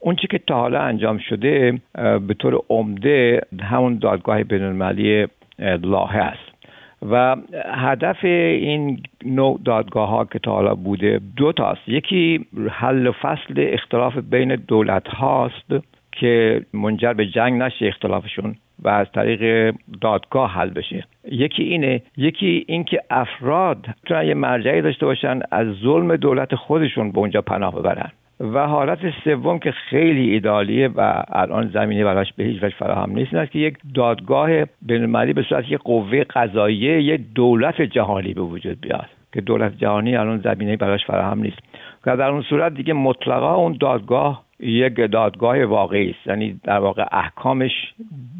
اون 0.00 0.16
چی 0.16 0.26
که 0.26 0.38
تا 0.38 0.54
حالا 0.54 0.80
انجام 0.80 1.18
شده 1.18 1.80
به 2.28 2.34
طور 2.38 2.62
عمده 2.68 3.40
همون 3.60 3.98
دادگاه 3.98 4.42
بینالمللی 4.42 5.26
لاهه 5.58 6.16
است. 6.16 6.55
و 7.02 7.36
هدف 7.64 8.24
این 8.24 9.02
نوع 9.24 9.60
دادگاه 9.64 10.08
ها 10.08 10.24
که 10.24 10.38
تا 10.38 10.52
حالا 10.52 10.74
بوده 10.74 11.20
دو 11.36 11.52
تاست. 11.52 11.88
یکی 11.88 12.46
حل 12.70 13.10
فصل 13.10 13.54
اختلاف 13.56 14.16
بین 14.18 14.56
دولت 14.56 15.08
هاست 15.08 15.74
که 16.12 16.62
منجر 16.72 17.12
به 17.12 17.26
جنگ 17.26 17.62
نشه 17.62 17.86
اختلافشون 17.86 18.54
و 18.82 18.88
از 18.88 19.06
طریق 19.14 19.74
دادگاه 20.00 20.52
حل 20.52 20.70
بشه. 20.70 21.04
یکی 21.30 21.62
اینه 21.62 22.02
یکی 22.16 22.64
اینکه 22.68 23.00
افراد 23.10 23.86
می‌تونن 24.02 24.26
یه 24.26 24.34
مرجعی 24.34 24.82
داشته 24.82 25.06
باشن 25.06 25.40
از 25.50 25.66
ظلم 25.66 26.16
دولت 26.16 26.54
خودشون 26.54 27.12
به 27.12 27.18
اونجا 27.18 27.42
پناه 27.42 27.78
ببرن. 27.78 28.12
و 28.40 28.66
حالت 28.66 28.98
سوم 29.24 29.58
که 29.58 29.72
خیلی 29.72 30.30
ایدالیه 30.30 30.88
و 30.88 31.22
الان 31.28 31.68
زمینه 31.68 32.04
براش 32.04 32.32
به 32.32 32.44
هیچ 32.44 32.62
وجه 32.62 32.76
فراهم 32.76 33.10
نیست 33.10 33.34
است 33.34 33.52
که 33.52 33.58
یک 33.58 33.78
دادگاه 33.94 34.50
بینالمللی 34.82 35.32
به 35.32 35.42
صورت 35.42 35.64
یک 35.68 35.78
قوه 35.78 36.24
قضاییه 36.24 37.02
یک 37.02 37.20
دولت 37.34 37.82
جهانی 37.82 38.34
به 38.34 38.40
وجود 38.40 38.80
بیاد 38.80 39.06
که 39.32 39.40
دولت 39.40 39.78
جهانی 39.78 40.16
الان 40.16 40.38
زمینه 40.38 40.76
براش 40.76 41.06
فراهم 41.06 41.40
نیست. 41.40 41.58
و 42.06 42.16
در 42.16 42.28
اون 42.28 42.42
صورت 42.42 42.74
دیگه 42.74 42.92
مطلقا 42.92 43.54
اون 43.54 43.76
دادگاه 43.80 44.42
یک 44.60 44.96
دادگاه 44.96 45.64
واقعی 45.64 46.10
است. 46.10 46.26
یعنی 46.26 46.60
در 46.64 46.78
واقع 46.78 47.04
احکامش 47.12 47.72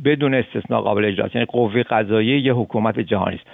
بدون 0.04 0.34
استثنا 0.34 0.80
قابل 0.80 1.04
اجراست. 1.04 1.34
یعنی 1.34 1.46
قوه 1.46 1.82
قضاییه 1.82 2.40
یه 2.40 2.52
حکومت 2.52 3.00
جهانی 3.00 3.36
است. 3.36 3.46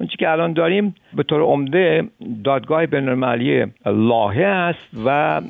اون 0.00 0.08
که 0.18 0.30
الان 0.30 0.52
داریم 0.52 0.94
به 1.16 1.22
طور 1.22 1.42
عمده 1.42 2.08
دادگاه 2.44 2.86
بینالمللی 2.86 3.66
لاهه 3.86 4.44
است 4.44 5.04
و 5.04 5.40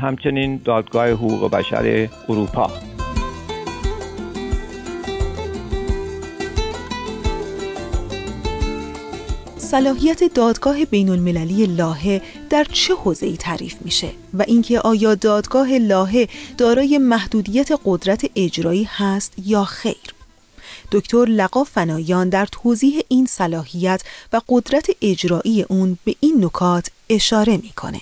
همچنین 0.00 0.60
دادگاه 0.64 1.08
حقوق 1.08 1.50
بشر 1.50 2.08
اروپا. 2.28 2.70
صلاحیت 9.56 10.34
دادگاه 10.34 10.84
بین 10.84 11.08
المللی 11.08 11.66
لاهه 11.66 12.20
در 12.50 12.64
چه 12.64 12.94
حوزه‌ای 12.94 13.36
تعریف 13.36 13.82
میشه 13.84 14.08
و 14.34 14.44
اینکه 14.46 14.80
آیا 14.80 15.14
دادگاه 15.14 15.78
لاهه 15.78 16.28
دارای 16.58 16.98
محدودیت 16.98 17.68
قدرت 17.84 18.30
اجرایی 18.36 18.88
هست 18.98 19.34
یا 19.46 19.64
خیر؟ 19.64 20.17
دکتر 20.92 21.24
لقا 21.28 21.64
فنایان 21.64 22.28
در 22.28 22.46
توضیح 22.46 22.94
این 23.08 23.26
صلاحیت 23.26 24.02
و 24.32 24.40
قدرت 24.48 24.86
اجرایی 25.02 25.64
اون 25.68 25.98
به 26.04 26.14
این 26.20 26.44
نکات 26.44 26.90
اشاره 27.10 27.56
می‌کنه. 27.56 28.00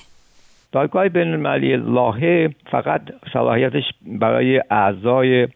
دادگاه 0.73 1.09
بین 1.09 1.28
المللی 1.28 1.76
لاهه 1.76 2.50
فقط 2.71 3.02
صلاحیتش 3.33 3.85
برای 4.07 4.62
اعضای 4.71 5.49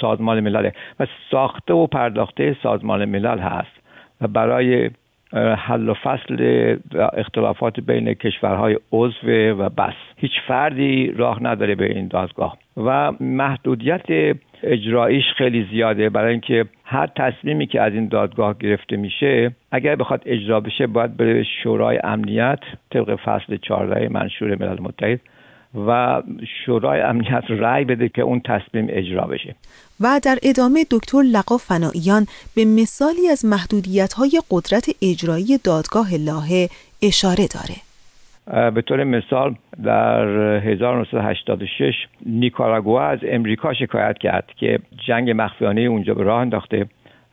سازمان 0.00 0.40
ملل 0.40 0.70
و 1.00 1.06
ساخته 1.30 1.74
و 1.74 1.86
پرداخته 1.86 2.56
سازمان 2.62 3.04
ملل 3.04 3.38
هست 3.38 3.76
و 4.20 4.26
برای 4.28 4.90
حل 5.32 5.88
و 5.88 5.94
فصل 5.94 6.76
اختلافات 7.12 7.80
بین 7.80 8.14
کشورهای 8.14 8.78
عضو 8.92 9.30
و 9.30 9.68
بس. 9.68 9.94
هیچ 10.16 10.32
فردی 10.48 11.12
راه 11.16 11.42
نداره 11.42 11.74
به 11.74 11.84
این 11.84 12.08
دادگاه. 12.08 12.58
و 12.76 13.12
محدودیت 13.20 14.36
اجراییش 14.62 15.24
خیلی 15.36 15.66
زیاده. 15.70 16.08
برای 16.08 16.30
اینکه 16.32 16.64
هر 16.84 17.06
تصمیمی 17.06 17.66
که 17.66 17.80
از 17.80 17.92
این 17.92 18.08
دادگاه 18.08 18.58
گرفته 18.58 18.96
میشه 18.96 19.50
اگر 19.72 19.96
بخواد 19.96 20.22
اجرا 20.26 20.60
بشه 20.60 20.86
باید 20.86 21.16
بره 21.16 21.44
شورای 21.62 22.00
امنیت 22.04 22.60
طبق 22.90 23.16
فصل 23.24 23.56
14 23.56 24.08
منشور 24.08 24.56
ملل 24.60 24.80
متحد 24.80 25.20
و 25.86 26.22
شورای 26.64 27.00
امنیت 27.00 27.44
رأی 27.48 27.84
بده 27.84 28.08
که 28.08 28.22
اون 28.22 28.40
تصمیم 28.40 28.86
اجرا 28.90 29.26
بشه. 29.26 29.54
و 30.00 30.20
در 30.22 30.38
ادامه 30.42 30.84
دکتر 30.90 31.22
لقا 31.22 31.56
فناییان 31.56 32.26
به 32.56 32.64
مثالی 32.64 33.28
از 33.28 33.44
محدودیت 33.44 34.12
های 34.12 34.42
قدرت 34.50 34.86
اجرایی 35.02 35.58
دادگاه 35.64 36.14
لاهه 36.14 36.68
اشاره 37.02 37.46
داره. 37.54 37.76
به 38.70 38.82
طور 38.82 39.04
مثال 39.04 39.54
در 39.84 40.26
1986 40.56 41.94
نیکاراگوا 42.26 43.02
از 43.02 43.18
امریکا 43.22 43.74
شکایت 43.74 44.18
کرد 44.18 44.50
که 44.56 44.78
جنگ 45.06 45.32
مخفیانه 45.36 45.80
اونجا 45.80 46.14
به 46.14 46.22
راه 46.22 46.40
انداخته 46.40 46.86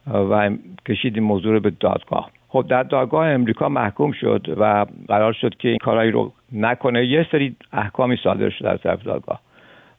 و 0.08 0.50
کشید 0.88 1.16
این 1.16 1.24
موضوع 1.24 1.54
رو 1.54 1.60
به 1.60 1.72
دادگاه. 1.80 2.30
خب 2.48 2.66
در 2.70 2.84
دادگاه 2.84 3.28
امریکا 3.28 3.70
محکوم 3.70 4.12
شد 4.12 4.56
و 4.58 4.86
قرار 5.08 5.34
شد 5.34 5.56
که 5.60 5.70
این 5.70 5.78
کارایی 5.78 6.12
رو 6.12 6.32
نکنه. 6.52 7.06
یه 7.06 7.28
سری 7.32 7.56
احکامی 7.74 8.18
صادر 8.24 8.50
شد 8.50 8.66
از 8.66 8.80
طرف 8.80 9.04
دادگاه. 9.04 9.40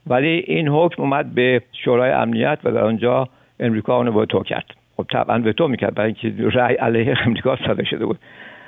ولی 0.07 0.45
این 0.47 0.69
حکم 0.69 1.03
اومد 1.03 1.35
به 1.35 1.63
شورای 1.85 2.11
امنیت 2.11 2.59
و 2.65 2.73
در 2.73 2.85
آنجا 2.85 3.29
امریکا 3.61 3.97
اونو 3.97 4.25
تو 4.25 4.43
کرد. 4.43 4.65
خب 4.97 5.07
طبعا 5.13 5.53
تو 5.53 5.69
می‌کرد 5.69 5.95
برای 5.95 6.15
اینکه 6.23 6.59
رأی 6.59 6.75
علیه 6.75 7.15
امریکا 7.27 7.57
صادر 7.67 7.85
شده 7.85 8.07
بود. 8.07 8.19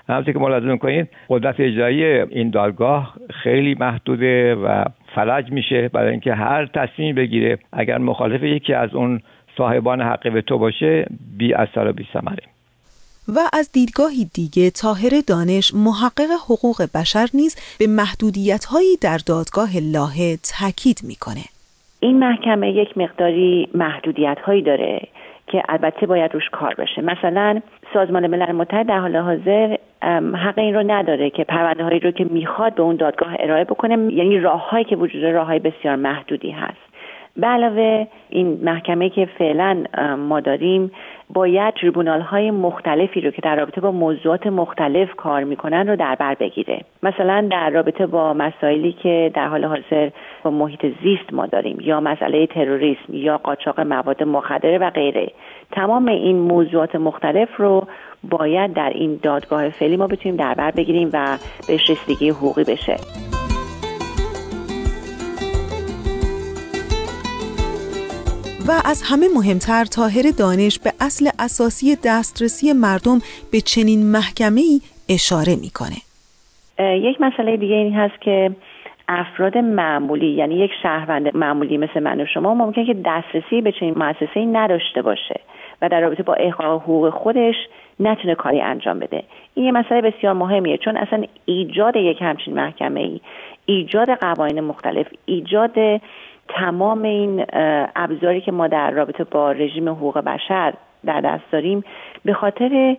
همونطور 0.09 0.35
که 0.35 0.39
ملاحظه 0.39 0.67
می‌کنید 0.67 1.09
قدرت 1.29 1.61
اجرایی 1.61 2.05
این 2.05 2.51
دادگاه 2.51 3.15
خیلی 3.31 3.77
محدوده 3.81 4.55
و 4.55 4.85
فلج 5.15 5.53
میشه 5.53 5.89
برای 5.89 6.11
اینکه 6.11 6.35
هر 6.35 6.67
تصمیم 6.67 7.15
بگیره 7.15 7.59
اگر 7.73 7.99
مخالف 7.99 8.43
یکی 8.43 8.75
از 8.75 8.95
اون 8.95 9.21
صاحبان 9.57 10.01
حق 10.01 10.33
به 10.33 10.43
تو 10.43 10.59
باشه 10.59 11.07
بی 11.39 11.55
اثر 11.55 11.89
و 11.89 11.93
بی 11.93 12.07
ثمره. 12.13 12.43
و 13.37 13.39
از 13.53 13.73
دیدگاهی 13.73 14.25
دیگه 14.35 14.71
تاهر 14.71 15.13
دانش 15.29 15.75
محقق 15.75 16.31
حقوق 16.49 16.83
بشر 16.95 17.27
نیز 17.35 17.77
به 17.79 17.87
محدودیت 17.87 18.65
هایی 18.65 18.97
در 19.03 19.19
دادگاه 19.27 19.71
لاهه 19.93 20.37
تاکید 20.37 21.01
می‌کنه. 21.09 21.45
این 22.01 22.19
محکمه 22.19 22.71
یک 22.71 22.99
مقداری 22.99 23.69
محدودیت 23.75 24.39
هایی 24.45 24.63
داره 24.63 25.01
که 25.47 25.63
البته 25.69 26.07
باید 26.07 26.35
روش 26.35 26.49
کار 26.53 26.75
بشه 26.75 27.03
مثلا 27.03 27.61
سازمان 27.95 28.27
ملل 28.27 28.53
متحد 28.53 28.87
در 28.87 28.99
حال 28.99 29.17
حاضر 29.17 29.77
حق 30.35 30.59
این 30.59 30.75
رو 30.75 30.83
نداره 30.91 31.31
که 31.31 31.45
پرونده 31.45 31.85
هایی 31.85 32.01
رو 32.01 32.11
که 32.11 32.25
می‌خواد 32.25 32.75
به 32.75 32.83
اون 32.83 32.97
دادگاه 32.97 33.37
ارائه 33.39 33.65
بکنه. 33.65 34.13
یعنی 34.13 34.39
راههایی 34.39 34.85
که 34.85 34.97
وجود 34.97 35.25
راه 35.25 35.59
بسیار 35.59 35.97
محدودی 35.97 36.51
هست. 36.51 36.89
به 37.37 37.47
علاوه 37.47 38.07
این 38.29 38.59
محکمه 38.63 39.11
که 39.11 39.29
فعلا 39.39 39.85
ما 40.19 40.41
داریم 40.41 40.91
باید 41.31 41.75
تریبونال 41.75 42.21
های 42.21 42.51
مختلفی 42.51 43.21
رو 43.21 43.31
که 43.31 43.43
در 43.43 43.57
رابطه 43.57 43.81
با 43.81 43.91
موضوعات 43.91 44.47
مختلف 44.47 45.15
کار 45.17 45.45
می‌کنن 45.45 45.89
رو 45.89 45.97
در 45.97 46.15
بر 46.15 46.35
بگیره. 46.35 46.81
مثلا 47.03 47.49
در 47.51 47.71
رابطه 47.71 48.07
با 48.07 48.35
مسائلی 48.35 48.93
که 48.93 49.31
در 49.35 49.49
حال 49.49 49.65
حاضر 49.65 50.11
با 50.43 50.51
محیط 50.51 50.87
زیست 51.03 51.33
ما 51.33 51.47
داریم 51.47 51.79
یا 51.81 52.01
مسئله 52.01 52.47
تروریسم 52.47 53.15
یا 53.15 53.39
قاچاق 53.39 53.81
مواد 53.81 54.23
مخدره 54.23 54.79
و 54.79 54.91
غیره. 54.91 55.33
تمام 55.73 56.09
این 56.09 56.39
موضوعات 56.39 56.97
مختلف 56.97 57.57
رو 57.57 57.87
باید 58.31 58.75
در 58.75 58.91
این 58.95 59.21
دادگاه 59.23 59.69
فعلی 59.69 59.97
ما 59.97 60.07
بتونیم 60.07 60.37
در 60.37 60.55
بر 60.55 60.71
بگیریم 60.71 61.11
و 61.13 61.39
به 61.69 61.75
رسیدگی 61.75 62.31
حقوقی 62.31 62.65
بشه. 62.65 62.97
و 68.69 68.71
از 68.85 69.03
همه 69.11 69.27
مهمتر 69.37 69.85
تاهر 69.85 70.25
دانش 70.39 70.79
به 70.79 70.91
اصل 71.01 71.29
اساسی 71.39 71.97
دسترسی 72.05 72.73
مردم 72.73 73.19
به 73.53 73.61
چنین 73.61 74.07
محکمه 74.07 74.61
ای 74.61 74.81
اشاره 75.09 75.57
می‌کنه. 75.57 75.99
یک 77.09 77.21
مسئله 77.21 77.57
دیگه 77.57 77.75
این 77.75 77.95
هست 77.95 78.21
که 78.21 78.51
افراد 79.09 79.59
معمولی 79.59 80.27
یعنی 80.27 80.55
یک 80.55 80.71
شهروند 80.83 81.37
معمولی 81.37 81.77
مثل 81.77 82.01
من 82.01 82.21
و 82.21 82.27
شما 82.35 82.55
ممکن 82.55 82.85
که 82.85 82.97
دسترسی 83.05 83.61
به 83.61 83.73
چنین 83.73 83.95
مؤسسه 83.99 84.45
نداشته 84.45 85.03
باشه 85.03 85.41
و 85.83 85.89
در 85.89 86.01
رابطه 86.01 86.23
با 86.23 86.35
احقاق 86.35 86.83
حقوق 86.83 87.11
خودش 87.11 87.55
نتونه 88.01 88.35
کاری 88.35 88.61
انجام 88.61 88.99
بده 88.99 89.23
این 89.55 89.67
یه 89.67 89.73
مسئله 89.73 90.01
بسیار 90.01 90.33
مهمیه 90.33 90.77
چون 90.77 90.97
اصلا 90.97 91.25
ایجاد 91.45 91.97
یک 91.97 92.19
همچین 92.21 92.55
محکمه 92.55 93.01
ای 93.01 93.21
ایجاد 93.67 94.11
قوانین 94.11 94.61
مختلف 94.61 95.07
ایجاد 95.27 96.01
تمام 96.49 97.03
این 97.03 97.45
ابزاری 97.97 98.41
که 98.41 98.53
ما 98.53 98.69
در 98.69 98.91
رابطه 98.91 99.25
با 99.25 99.53
رژیم 99.53 99.89
حقوق 99.89 100.19
بشر 100.19 100.75
در 101.07 101.21
دست 101.21 101.45
داریم 101.53 101.85
به 102.25 102.33
خاطر 102.33 102.97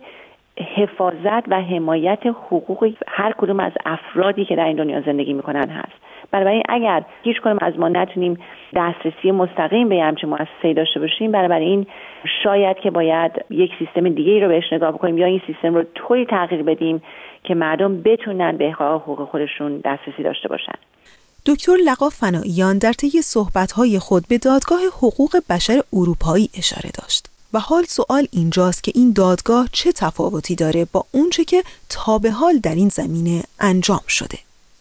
حفاظت 0.76 1.48
و 1.48 1.62
حمایت 1.62 2.26
حقوق 2.26 2.92
هر 3.08 3.32
کدوم 3.38 3.60
از 3.60 3.72
افرادی 3.86 4.44
که 4.44 4.56
در 4.56 4.64
این 4.64 4.76
دنیا 4.76 5.00
زندگی 5.00 5.32
می‌کنن 5.32 5.68
هست. 5.68 6.10
بنابراین 6.30 6.62
اگر 6.68 7.02
هیچ 7.22 7.40
کدوم 7.40 7.58
از 7.60 7.78
ما 7.78 7.88
نتونیم 7.88 8.38
دسترسی 8.76 9.30
مستقیم 9.30 9.88
به 9.88 10.02
همچین 10.02 10.30
مؤسسه 10.30 10.74
داشته 10.74 11.00
باشیم 11.00 11.34
این 11.34 11.86
شاید 12.42 12.76
که 12.76 12.90
باید 12.90 13.44
یک 13.50 13.70
سیستم 13.78 14.08
دیگه 14.08 14.32
ای 14.32 14.40
رو 14.40 14.48
بهش 14.48 14.72
نگاه 14.72 14.92
بکنیم 14.92 15.18
یا 15.18 15.26
این 15.26 15.40
سیستم 15.46 15.74
رو 15.74 15.82
طوری 15.94 16.26
تغییر 16.26 16.62
بدیم 16.62 17.02
که 17.44 17.54
مردم 17.54 18.02
بتونن 18.02 18.56
به 18.56 18.70
حقوق 18.70 19.28
خودشون 19.28 19.80
دسترسی 19.84 20.22
داشته 20.22 20.48
باشن. 20.48 20.74
دکتر 21.46 21.72
لقا 21.86 22.08
فناییان 22.08 22.78
در 22.78 22.92
طی 22.92 23.22
صحبت‌های 23.22 23.98
خود 23.98 24.24
به 24.28 24.38
دادگاه 24.38 24.80
حقوق 24.98 25.36
بشر 25.50 25.80
اروپایی 25.92 26.50
اشاره 26.58 26.90
داشت 27.02 27.26
و 27.54 27.58
حال 27.58 27.82
سوال 27.82 28.24
اینجاست 28.32 28.84
که 28.84 28.92
این 28.94 29.12
دادگاه 29.16 29.66
چه 29.72 29.92
تفاوتی 29.92 30.54
داره 30.54 30.86
با 30.92 31.04
اونچه 31.12 31.44
که 31.44 31.62
تا 31.88 32.18
به 32.18 32.30
حال 32.30 32.58
در 32.62 32.74
این 32.74 32.88
زمینه 32.88 33.42
انجام 33.60 34.00
شده. 34.08 34.38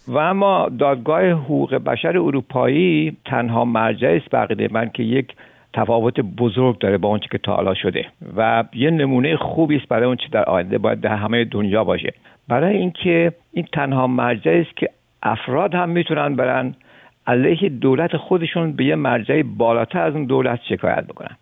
و 0.07 0.17
اما 0.17 0.69
دادگاه 0.79 1.23
حقوق 1.29 1.75
بشر 1.75 2.17
اروپایی 2.17 3.17
تنها 3.25 3.65
مرجع 3.65 4.07
است 4.07 4.35
بقیده 4.35 4.67
من 4.71 4.89
که 4.89 5.03
یک 5.03 5.27
تفاوت 5.73 6.19
بزرگ 6.19 6.79
داره 6.79 6.97
با 6.97 7.09
اونچه 7.09 7.27
که 7.31 7.37
تا 7.37 7.55
حالا 7.55 7.73
شده 7.73 8.05
و 8.37 8.63
یه 8.73 8.89
نمونه 8.91 9.37
خوبی 9.37 9.75
است 9.75 9.87
برای 9.87 10.05
اونچه 10.05 10.27
در 10.31 10.43
آینده 10.43 10.77
باید 10.77 11.01
در 11.01 11.15
همه 11.15 11.45
دنیا 11.45 11.83
باشه. 11.83 12.13
برای 12.47 12.77
اینکه 12.77 13.33
این 13.53 13.67
تنها 13.73 14.07
مرجع 14.07 14.51
است 14.51 14.77
که 14.77 14.89
افراد 15.23 15.75
هم 15.75 15.89
می‌تونن 15.89 16.35
برن 16.35 16.75
علیه 17.27 17.69
دولت 17.69 18.17
خودشون 18.17 18.71
به 18.71 18.85
یه 18.85 18.95
مرجع 18.95 19.41
بالاتر 19.41 20.01
از 20.01 20.13
اون 20.13 20.25
دولت 20.25 20.59
شکایت 20.69 21.03
بکنن. 21.07 21.37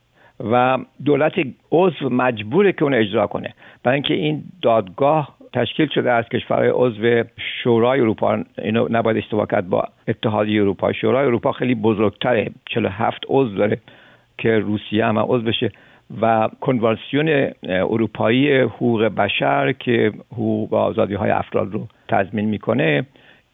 و 0.51 0.77
دولت 1.05 1.33
عضو 1.71 2.09
مجبوره 2.09 2.71
که 2.71 2.83
اون 2.83 2.93
اجرا 2.93 3.27
کنه. 3.27 3.53
برای 3.83 3.95
اینکه 3.95 4.13
این 4.13 4.43
دادگاه 4.61 5.37
تشکیل 5.53 5.87
شده 5.87 6.11
از 6.11 6.25
کشورهای 6.29 6.69
عضو 6.73 7.23
شورای 7.63 7.99
اروپا 7.99 8.43
اینو 8.57 8.87
نباید 8.91 9.17
اشتباه 9.17 9.47
کرد 9.47 9.69
با 9.69 9.83
اتحادیه 10.07 10.61
اروپا. 10.61 10.91
شورای 10.91 11.25
اروپا 11.25 11.51
خیلی 11.51 11.75
بزرگتره. 11.75 12.49
47 12.65 13.23
عضو 13.27 13.55
داره 13.55 13.77
که 14.37 14.59
روسیه 14.59 15.05
هم 15.05 15.19
عضو 15.19 15.43
بشه. 15.43 15.71
و 16.21 16.49
کنوانسیون 16.61 17.51
اروپایی 17.63 18.57
حقوق 18.59 19.03
بشر 19.03 19.71
که 19.71 20.11
حقوق 20.33 20.73
و 20.73 20.75
آزادی 20.75 21.13
های 21.13 21.31
افراد 21.31 21.73
رو 21.73 21.87
تضمین 22.07 22.45
می‌کنه 22.45 23.05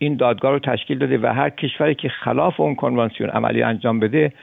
این 0.04 0.16
دادگاه 0.16 0.52
رو 0.52 0.60
تشکیل 0.60 0.98
داده 0.98 1.18
و 1.18 1.34
هر 1.34 1.50
کشوری 1.50 1.96
که 1.96 2.10
خلاف 2.10 2.60
اون 2.60 2.76
کنوانسیون 2.76 3.30
عملی 3.30 3.64
انجام 3.64 4.00
بده 4.00 4.34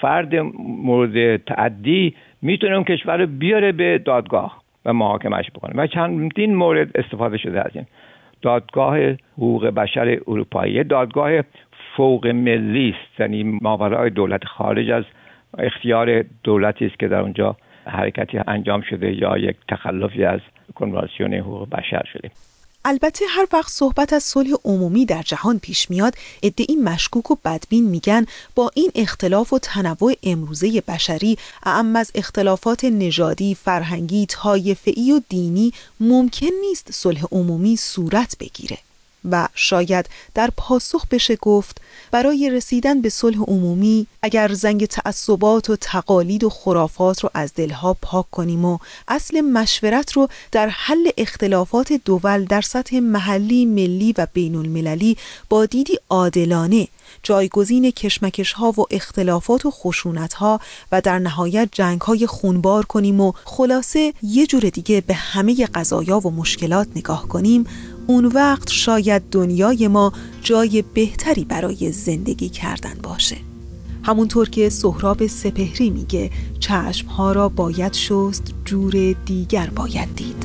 فرد 0.00 0.34
مورد 0.58 1.36
تعدی 1.36 2.14
می‌تونه 2.42 2.74
اون 2.74 2.84
کشور 2.84 3.16
رو 3.16 3.26
بیاره 3.26 3.72
به 3.72 3.98
دادگاه 3.98 4.62
و 4.84 4.92
محاکمش 4.92 5.50
بکنه. 5.50 5.82
و 5.82 5.86
چندین 5.86 6.54
مورد 6.54 6.96
استفاده 6.96 7.38
شده 7.38 7.60
از 7.60 7.70
این. 7.74 7.86
دادگاه 8.42 8.98
حقوق 9.36 9.66
بشر 9.66 10.18
اروپایی 10.28 10.84
دادگاه 10.84 11.30
فوق 11.96 12.26
ملی 12.26 12.94
است. 12.98 13.20
یعنی 13.20 13.58
ماورای 13.62 14.10
دولت 14.10 14.44
خارج 14.44 14.90
از 14.90 15.04
اختیار 15.58 16.24
دولتی 16.44 16.86
است 16.86 16.98
که 16.98 17.08
در 17.08 17.20
اونجا 17.20 17.56
حرکتی 17.86 18.40
انجام 18.46 18.80
شده 18.80 19.12
یا 19.12 19.38
یک 19.38 19.56
تخلفی 19.68 20.24
از 20.24 20.40
کنوانسیون 20.74 21.34
حقوق 21.34 21.68
بشر 21.70 22.02
شده. 22.12 22.30
البته 22.84 23.24
هر 23.28 23.46
وقت 23.52 23.70
صحبت 23.72 24.12
از 24.12 24.22
صلح 24.22 24.50
عمومی 24.64 25.06
در 25.06 25.22
جهان 25.22 25.58
پیش 25.58 25.90
میاد 25.90 26.14
ادعی 26.42 26.76
مشکوک 26.76 27.30
و 27.30 27.36
بدبین 27.44 27.84
میگن 27.84 28.26
با 28.54 28.70
این 28.74 28.90
اختلاف 28.94 29.52
و 29.52 29.58
تنوع 29.58 30.14
امروزه 30.22 30.80
بشری 30.80 31.38
اعم 31.62 31.96
از 31.96 32.10
اختلافات 32.14 32.84
نژادی، 32.84 33.54
فرهنگی، 33.54 34.26
طایفه‌ای 34.26 35.12
و 35.12 35.20
دینی 35.28 35.72
ممکن 36.00 36.50
نیست 36.60 36.92
صلح 36.92 37.24
عمومی 37.32 37.76
صورت 37.76 38.36
بگیره. 38.38 38.78
و 39.24 39.48
شاید 39.54 40.08
در 40.34 40.50
پاسخ 40.56 41.06
بشه 41.10 41.36
گفت 41.36 41.80
برای 42.10 42.50
رسیدن 42.50 43.00
به 43.00 43.08
صلح 43.08 43.38
عمومی 43.38 44.06
اگر 44.22 44.52
زنگ 44.52 44.86
تعصبات 44.86 45.70
و 45.70 45.76
تقالید 45.76 46.44
و 46.44 46.50
خرافات 46.50 47.20
رو 47.24 47.30
از 47.34 47.54
دلها 47.54 47.96
پاک 48.02 48.30
کنیم 48.30 48.64
و 48.64 48.78
اصل 49.08 49.40
مشورت 49.40 50.12
رو 50.12 50.28
در 50.52 50.68
حل 50.68 51.10
اختلافات 51.16 51.92
دول 51.92 52.44
در 52.44 52.60
سطح 52.60 52.98
محلی، 52.98 53.64
ملی 53.64 54.14
و 54.18 54.26
بین 54.32 54.56
المللی 54.56 55.16
با 55.48 55.66
دیدی 55.66 55.98
عادلانه 56.10 56.88
جایگزین 57.22 57.90
کشمکش 57.90 58.52
ها 58.52 58.70
و 58.70 58.84
اختلافات 58.90 59.66
و 59.66 59.70
خشونت 59.70 60.32
ها 60.34 60.60
و 60.92 61.00
در 61.00 61.18
نهایت 61.18 61.68
جنگ 61.72 62.00
های 62.00 62.26
خونبار 62.26 62.84
کنیم 62.84 63.20
و 63.20 63.32
خلاصه 63.44 64.14
یه 64.22 64.46
جور 64.46 64.60
دیگه 64.60 65.00
به 65.00 65.14
همه 65.14 65.66
قضایا 65.66 66.20
و 66.20 66.30
مشکلات 66.30 66.88
نگاه 66.96 67.28
کنیم 67.28 67.66
اون 68.10 68.26
وقت 68.26 68.70
شاید 68.70 69.22
دنیای 69.30 69.88
ما 69.88 70.12
جای 70.42 70.84
بهتری 70.94 71.44
برای 71.44 71.92
زندگی 71.92 72.48
کردن 72.48 72.94
باشه. 73.02 73.36
همونطور 74.02 74.48
که 74.48 74.68
سهراب 74.68 75.26
سپهری 75.26 75.90
میگه 75.90 76.30
چشمها 76.60 77.32
را 77.32 77.48
باید 77.48 77.92
شست 77.92 78.54
جور 78.64 79.14
دیگر 79.24 79.70
باید 79.76 80.08
دید. 80.16 80.44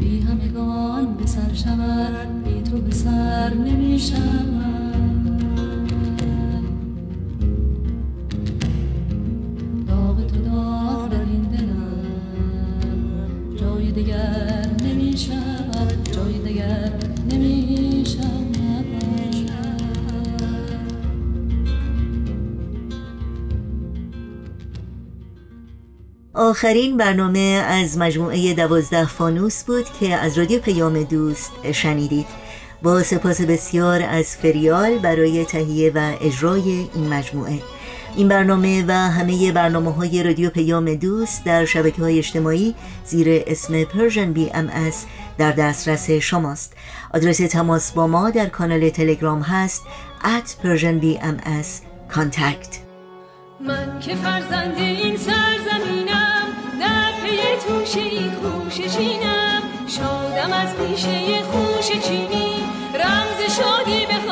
بی 0.00 0.20
همگان 0.20 1.14
به 1.14 1.26
سر 1.26 1.54
شود 1.54 2.44
بی 2.44 2.62
تو 2.62 2.90
سر 2.90 3.54
نمی 3.54 3.98
داغ 9.88 10.26
تو 10.26 10.81
دلم 13.94 14.76
جای 16.12 16.38
دیگر 16.44 16.92
نمی 17.30 18.04
آخرین 26.34 26.96
برنامه 26.96 27.64
از 27.66 27.98
مجموعه 27.98 28.54
دوازده 28.54 29.06
فانوس 29.06 29.64
بود 29.64 29.84
که 30.00 30.14
از 30.14 30.38
رادیو 30.38 30.60
پیام 30.60 31.02
دوست 31.02 31.52
شنیدید. 31.72 32.26
با 32.82 33.02
سپاس 33.02 33.40
بسیار 33.40 34.02
از 34.02 34.36
فریال 34.36 34.98
برای 34.98 35.44
تهیه 35.44 35.92
و 35.94 36.12
اجرای 36.20 36.86
این 36.94 37.08
مجموعه. 37.08 37.58
این 38.16 38.28
برنامه 38.28 38.84
و 38.88 38.92
همه 38.92 39.52
برنامه 39.52 39.92
های 39.92 40.22
رادیو 40.22 40.50
پیام 40.50 40.94
دوست 40.94 41.44
در 41.44 41.64
شبکه 41.64 42.02
های 42.02 42.18
اجتماعی 42.18 42.74
زیر 43.04 43.42
اسم 43.46 43.84
Persian 43.84 44.32
BMS 44.32 44.70
در 45.38 45.52
دسترس 45.52 46.10
شماست. 46.10 46.72
آدرس 47.14 47.36
تماس 47.36 47.92
با 47.92 48.06
ما 48.06 48.30
در 48.30 48.46
کانال 48.46 48.88
تلگرام 48.88 49.42
هست 49.42 49.82
at 50.22 50.64
Persian 50.64 51.02
BMS 51.02 51.68
contact. 52.14 52.78
من 53.60 54.00
که 54.00 54.14
فرزند 54.14 54.76
این 54.76 55.16
سرزمینم 55.16 56.46
در 56.80 57.12
پی 57.22 57.68
توشه 57.68 58.00
ای 58.00 58.30
خوش 58.30 58.74
چینم 58.74 59.62
شادم 59.86 60.52
از 60.52 60.76
پیشه 60.76 61.42
خوش 61.42 61.86
چینی 62.08 62.54
رمز 62.94 63.56
شادی 63.56 64.06
بخوان 64.06 64.31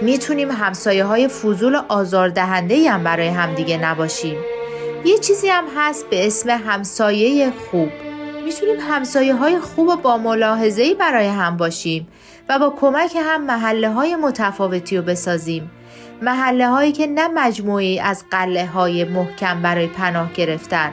می‌تونیم 0.00 0.50
همسایه 0.50 1.04
های 1.04 1.28
فضول 1.28 1.80
آزاردهنده 1.88 2.90
هم 2.90 3.04
برای 3.04 3.28
همدیگه 3.28 3.78
نباشیم. 3.78 4.36
یه 5.04 5.18
چیزی 5.18 5.48
هم 5.48 5.64
هست 5.76 6.10
به 6.10 6.26
اسم 6.26 6.50
همسایه 6.50 7.50
خوب. 7.50 7.88
می‌تونیم 8.44 8.76
همسایه 8.80 9.34
های 9.34 9.58
خوب 9.58 9.88
و 9.88 9.96
با 9.96 10.18
ملاحظه‌ای 10.18 10.94
برای 10.94 11.26
هم 11.26 11.56
باشیم 11.56 12.08
و 12.48 12.58
با 12.58 12.74
کمک 12.80 13.16
هم 13.16 13.44
محله 13.44 13.90
های 13.90 14.16
متفاوتی 14.16 14.96
رو 14.96 15.02
بسازیم. 15.02 15.70
محله 16.22 16.68
هایی 16.68 16.92
که 16.92 17.06
نه 17.06 17.28
مجموعی 17.28 18.00
از 18.00 18.24
قله 18.30 18.66
های 18.66 19.04
محکم 19.04 19.62
برای 19.62 19.86
پناه 19.86 20.32
گرفتن 20.32 20.92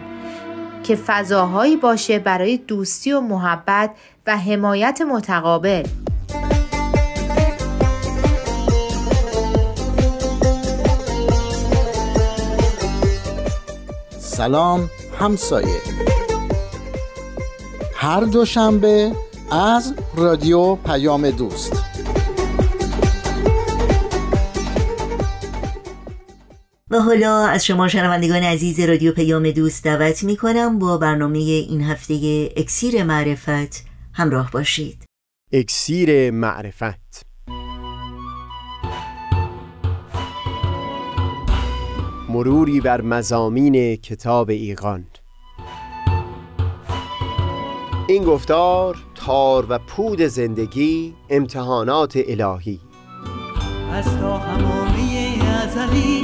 که 0.84 0.96
فضاهایی 0.96 1.76
باشه 1.76 2.20
برای 2.20 2.58
دوستی 2.58 3.12
و 3.12 3.20
محبت 3.20 3.92
و 4.28 4.38
حمایت 4.38 5.02
متقابل. 5.02 5.84
سلام 14.40 14.90
همسایه. 15.20 15.82
هر 17.94 18.22
دوشنبه 18.22 19.12
از 19.52 19.94
رادیو 20.16 20.76
پیام 20.76 21.30
دوست. 21.30 21.84
و 26.92 27.00
حالا 27.00 27.48
از 27.48 27.66
شما 27.66 27.88
شنوندگان 27.88 28.44
عزیز 28.44 28.80
رادیو 28.80 29.14
پیام 29.14 29.52
دوست 29.52 29.84
دعوت 29.84 30.24
می 30.24 30.38
کنم 30.38 30.80
با 30.80 30.98
برنامه 30.98 31.40
این 31.40 31.82
هفته 31.82 32.50
اکسیر 32.58 33.04
معرفت 33.04 33.86
همراه 34.14 34.52
باشید. 34.52 35.04
اکسیر 35.54 36.32
معرفت. 36.32 37.29
مروری 42.30 42.82
بر 42.82 43.02
مزامین 43.02 43.96
کتاب 43.96 44.50
ایقان 44.50 45.06
این 48.08 48.24
گفتار 48.24 48.98
تار 49.16 49.66
و 49.70 49.80
پود 49.80 50.22
زندگی 50.22 51.14
امتحانات 51.30 52.20
الهی. 52.28 52.80
از 53.92 54.20
تا 54.20 54.38
همامه 54.38 55.40
ازلی 55.64 56.19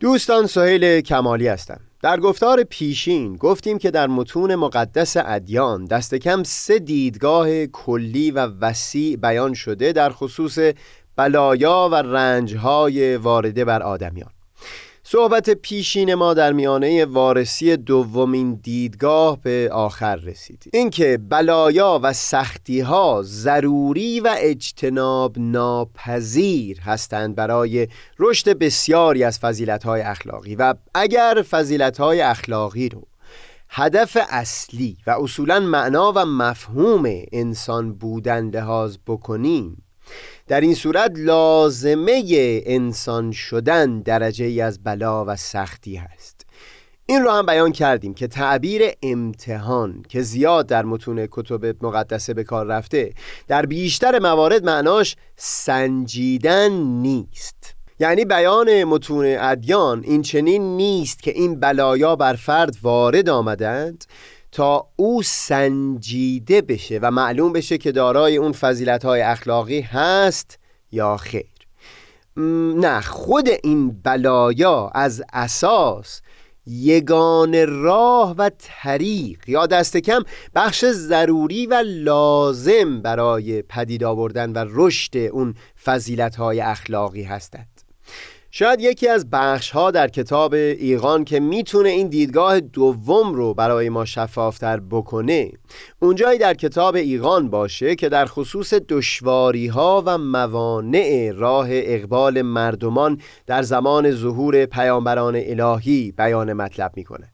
دوستان 0.00 0.46
سهیل 0.46 1.00
کمالی 1.00 1.48
هستم. 1.48 1.80
در 2.02 2.20
گفتار 2.20 2.62
پیشین 2.62 3.36
گفتیم 3.36 3.78
که 3.78 3.90
در 3.90 4.06
متون 4.06 4.54
مقدس 4.54 5.16
ادیان 5.16 5.84
دست 5.84 6.14
کم 6.14 6.42
سه 6.42 6.78
دیدگاه 6.78 7.66
کلی 7.66 8.30
و 8.30 8.38
وسیع 8.60 9.16
بیان 9.16 9.54
شده 9.54 9.92
در 9.92 10.10
خصوص 10.10 10.58
بلایا 11.16 11.88
و 11.92 11.94
رنجهای 11.94 13.16
وارده 13.16 13.64
بر 13.64 13.82
آدمیان. 13.82 14.30
صحبت 15.12 15.50
پیشین 15.50 16.14
ما 16.14 16.34
در 16.34 16.52
میانه 16.52 17.04
وارسی 17.04 17.76
دومین 17.76 18.54
دیدگاه 18.54 19.40
به 19.42 19.68
آخر 19.72 20.16
رسید 20.16 20.70
اینکه 20.72 21.18
بلایا 21.28 22.00
و 22.02 22.12
سختی 22.12 22.80
ها 22.80 23.22
ضروری 23.24 24.20
و 24.20 24.34
اجتناب 24.38 25.34
ناپذیر 25.38 26.80
هستند 26.80 27.34
برای 27.34 27.88
رشد 28.18 28.58
بسیاری 28.58 29.24
از 29.24 29.38
فضیلت 29.38 29.84
های 29.84 30.00
اخلاقی 30.00 30.54
و 30.54 30.74
اگر 30.94 31.44
فضیلت 31.50 31.98
های 31.98 32.20
اخلاقی 32.20 32.88
رو 32.88 33.06
هدف 33.68 34.16
اصلی 34.30 34.96
و 35.06 35.10
اصولا 35.10 35.60
معنا 35.60 36.12
و 36.16 36.24
مفهوم 36.24 37.04
انسان 37.32 37.92
بودن 37.92 38.50
لحاظ 38.50 38.96
بکنیم 39.06 39.82
در 40.50 40.60
این 40.60 40.74
صورت 40.74 41.12
لازمه 41.16 42.22
انسان 42.66 43.32
شدن 43.32 44.00
درجه 44.00 44.44
ای 44.44 44.60
از 44.60 44.82
بلا 44.82 45.24
و 45.24 45.36
سختی 45.36 45.96
هست. 45.96 46.46
این 47.06 47.22
رو 47.22 47.30
هم 47.30 47.46
بیان 47.46 47.72
کردیم 47.72 48.14
که 48.14 48.26
تعبیر 48.26 48.82
امتحان 49.02 50.02
که 50.08 50.22
زیاد 50.22 50.66
در 50.66 50.84
متون 50.84 51.28
کتب 51.30 51.84
مقدسه 51.84 52.34
به 52.34 52.44
کار 52.44 52.66
رفته 52.66 53.12
در 53.48 53.66
بیشتر 53.66 54.18
موارد 54.18 54.64
معناش 54.64 55.16
سنجیدن 55.36 56.72
نیست. 56.72 57.74
یعنی 58.00 58.24
بیان 58.24 58.84
متون 58.84 59.36
ادیان 59.38 60.02
این 60.04 60.22
چنین 60.22 60.76
نیست 60.76 61.22
که 61.22 61.30
این 61.30 61.60
بلایا 61.60 62.16
بر 62.16 62.34
فرد 62.34 62.76
وارد 62.82 63.28
آمدند. 63.28 64.04
تا 64.52 64.88
او 64.96 65.22
سنجیده 65.22 66.60
بشه 66.60 66.98
و 67.02 67.10
معلوم 67.10 67.52
بشه 67.52 67.78
که 67.78 67.92
دارای 67.92 68.36
اون 68.36 68.52
فضیلت 68.52 69.04
های 69.04 69.20
اخلاقی 69.20 69.80
هست 69.80 70.58
یا 70.92 71.16
خیر. 71.16 71.46
نه 72.76 73.00
خود 73.00 73.48
این 73.62 73.90
بلایا 74.02 74.90
از 74.94 75.22
اساس 75.32 76.20
یگان 76.66 77.82
راه 77.82 78.34
و 78.38 78.50
طریق 78.58 79.48
یا 79.48 79.66
دست 79.66 79.96
کم 79.96 80.22
بخش 80.54 80.84
ضروری 80.84 81.66
و 81.66 81.82
لازم 81.86 83.02
برای 83.02 83.62
پدید 83.62 84.04
آوردن 84.04 84.52
و 84.52 84.66
رشد 84.68 85.16
اون 85.16 85.54
فضیلت 85.84 86.36
های 86.36 86.60
اخلاقی 86.60 87.22
هستند. 87.22 87.79
شاید 88.52 88.80
یکی 88.80 89.08
از 89.08 89.30
بخش 89.30 89.70
ها 89.70 89.90
در 89.90 90.08
کتاب 90.08 90.54
ایقان 90.54 91.24
که 91.24 91.40
می‌تونه 91.40 91.88
این 91.88 92.08
دیدگاه 92.08 92.60
دوم 92.60 93.34
رو 93.34 93.54
برای 93.54 93.88
ما 93.88 94.04
شفافتر 94.04 94.80
بکنه 94.80 95.52
اونجایی 96.00 96.38
در 96.38 96.54
کتاب 96.54 96.94
ایقان 96.94 97.50
باشه 97.50 97.94
که 97.94 98.08
در 98.08 98.26
خصوص 98.26 98.74
دشواری 98.74 99.66
ها 99.66 100.02
و 100.06 100.18
موانع 100.18 101.32
راه 101.36 101.66
اقبال 101.70 102.42
مردمان 102.42 103.20
در 103.46 103.62
زمان 103.62 104.10
ظهور 104.10 104.66
پیامبران 104.66 105.34
الهی 105.36 106.12
بیان 106.12 106.52
مطلب 106.52 106.92
می‌کنه. 106.96 107.32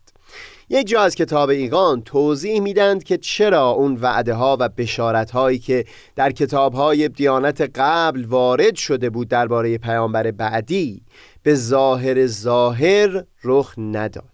یک 0.68 0.86
جا 0.86 1.00
از 1.00 1.14
کتاب 1.14 1.48
ایقان 1.48 2.02
توضیح 2.02 2.60
میدند 2.60 3.04
که 3.04 3.18
چرا 3.18 3.70
اون 3.70 3.98
وعده 4.00 4.34
ها 4.34 4.56
و 4.60 4.68
بشارت 4.68 5.30
هایی 5.30 5.58
که 5.58 5.84
در 6.16 6.32
کتاب 6.32 6.74
های 6.74 7.08
دیانت 7.08 7.70
قبل 7.74 8.24
وارد 8.24 8.74
شده 8.74 9.10
بود 9.10 9.28
درباره 9.28 9.78
پیامبر 9.78 10.30
بعدی 10.30 11.02
به 11.42 11.54
ظاهر 11.54 12.26
ظاهر 12.26 13.24
رخ 13.44 13.74
نداد. 13.78 14.24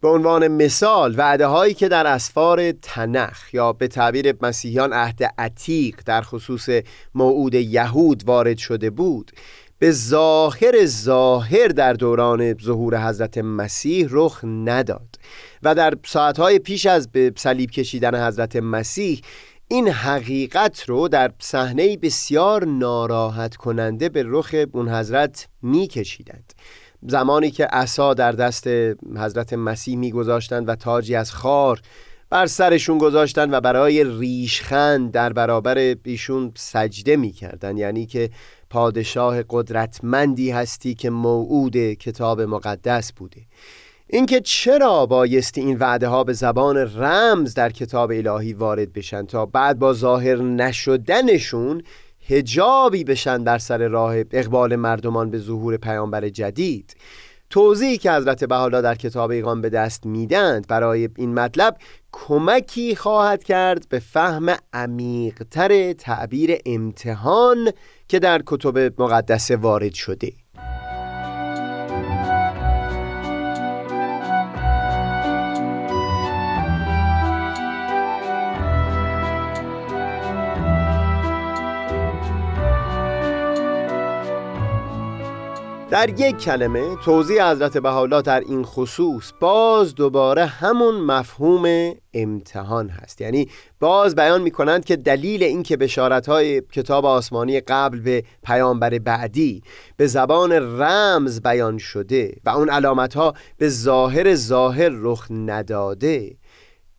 به 0.00 0.08
عنوان 0.08 0.48
مثال 0.48 1.14
وعده 1.18 1.46
هایی 1.46 1.74
که 1.74 1.88
در 1.88 2.06
اسفار 2.06 2.72
تنخ 2.72 3.54
یا 3.54 3.72
به 3.72 3.88
تعبیر 3.88 4.34
مسیحیان 4.42 4.92
عهد 4.92 5.22
عتیق 5.38 6.00
در 6.06 6.22
خصوص 6.22 6.68
موعود 7.14 7.54
یهود 7.54 8.22
وارد 8.26 8.58
شده 8.58 8.90
بود 8.90 9.32
به 9.78 9.90
ظاهر 9.90 10.86
ظاهر 10.86 11.68
در 11.68 11.92
دوران 11.92 12.58
ظهور 12.58 13.08
حضرت 13.08 13.38
مسیح 13.38 14.06
رخ 14.10 14.44
نداد. 14.44 15.11
و 15.62 15.74
در 15.74 15.94
ساعتهای 16.06 16.58
پیش 16.58 16.86
از 16.86 17.12
به 17.12 17.32
صلیب 17.36 17.70
کشیدن 17.70 18.26
حضرت 18.26 18.56
مسیح 18.56 19.20
این 19.68 19.88
حقیقت 19.88 20.84
رو 20.88 21.08
در 21.08 21.32
صحنه 21.38 21.96
بسیار 21.96 22.64
ناراحت 22.64 23.56
کننده 23.56 24.08
به 24.08 24.24
رخ 24.26 24.54
اون 24.72 24.88
حضرت 24.88 25.48
میکشیدند. 25.62 26.52
زمانی 27.08 27.50
که 27.50 27.66
عصا 27.66 28.14
در 28.14 28.32
دست 28.32 28.66
حضرت 29.16 29.52
مسیح 29.52 29.96
میگذاشتند 29.96 30.68
و 30.68 30.74
تاجی 30.74 31.14
از 31.14 31.32
خار 31.32 31.80
بر 32.30 32.46
سرشون 32.46 32.98
گذاشتن 32.98 33.54
و 33.54 33.60
برای 33.60 34.04
ریشخند 34.04 35.10
در 35.10 35.32
برابر 35.32 35.96
ایشون 36.04 36.52
سجده 36.56 37.16
می‌کردن 37.16 37.76
یعنی 37.76 38.06
که 38.06 38.30
پادشاه 38.70 39.42
قدرتمندی 39.50 40.50
هستی 40.50 40.94
که 40.94 41.10
موعود 41.10 41.76
کتاب 41.76 42.40
مقدس 42.40 43.12
بوده. 43.12 43.40
اینکه 44.14 44.40
چرا 44.40 45.06
بایستی 45.06 45.60
این 45.60 45.78
وعده 45.78 46.08
ها 46.08 46.24
به 46.24 46.32
زبان 46.32 46.76
رمز 46.76 47.54
در 47.54 47.70
کتاب 47.70 48.10
الهی 48.10 48.52
وارد 48.52 48.92
بشن 48.92 49.26
تا 49.26 49.46
بعد 49.46 49.78
با 49.78 49.92
ظاهر 49.92 50.36
نشدنشون 50.36 51.82
هجابی 52.28 53.04
بشن 53.04 53.42
در 53.42 53.58
سر 53.58 53.88
راه 53.88 54.14
اقبال 54.30 54.76
مردمان 54.76 55.30
به 55.30 55.38
ظهور 55.38 55.76
پیامبر 55.76 56.28
جدید. 56.28 56.96
توضیحی 57.50 57.98
که 57.98 58.12
حضرت 58.12 58.44
بحالا 58.44 58.80
در 58.80 58.94
کتاب 58.94 59.30
ایقان 59.30 59.60
به 59.60 59.70
دست 59.70 60.06
میدند 60.06 60.66
برای 60.68 61.08
این 61.16 61.34
مطلب 61.34 61.76
کمکی 62.12 62.96
خواهد 62.96 63.44
کرد 63.44 63.88
به 63.88 63.98
فهم 63.98 64.56
عمیقتر 64.72 65.92
تعبیر 65.92 66.58
امتحان 66.66 67.72
که 68.08 68.18
در 68.18 68.42
کتب 68.46 69.02
مقدسه 69.02 69.56
وارد 69.56 69.94
شده. 69.94 70.32
در 85.92 86.20
یک 86.20 86.36
کلمه 86.38 86.96
توضیح 86.96 87.50
حضرت 87.50 87.76
بحالا 87.78 88.22
در 88.22 88.40
این 88.40 88.64
خصوص 88.64 89.32
باز 89.40 89.94
دوباره 89.94 90.46
همون 90.46 90.94
مفهوم 90.94 91.94
امتحان 92.14 92.88
هست. 92.88 93.20
یعنی 93.20 93.48
باز 93.80 94.14
بیان 94.14 94.42
می 94.42 94.50
کنند 94.50 94.84
که 94.84 94.96
دلیل 94.96 95.42
این 95.42 95.62
که 95.62 95.76
بشارت 95.76 96.28
های 96.28 96.60
کتاب 96.60 97.06
آسمانی 97.06 97.60
قبل 97.60 98.00
به 98.00 98.24
پیامبر 98.42 98.98
بعدی 98.98 99.62
به 99.96 100.06
زبان 100.06 100.52
رمز 100.52 101.40
بیان 101.40 101.78
شده 101.78 102.36
و 102.44 102.50
اون 102.50 102.70
علامت 102.70 103.14
ها 103.14 103.34
به 103.58 103.68
ظاهر 103.68 104.34
ظاهر 104.34 104.90
رخ 104.92 105.26
نداده 105.30 106.36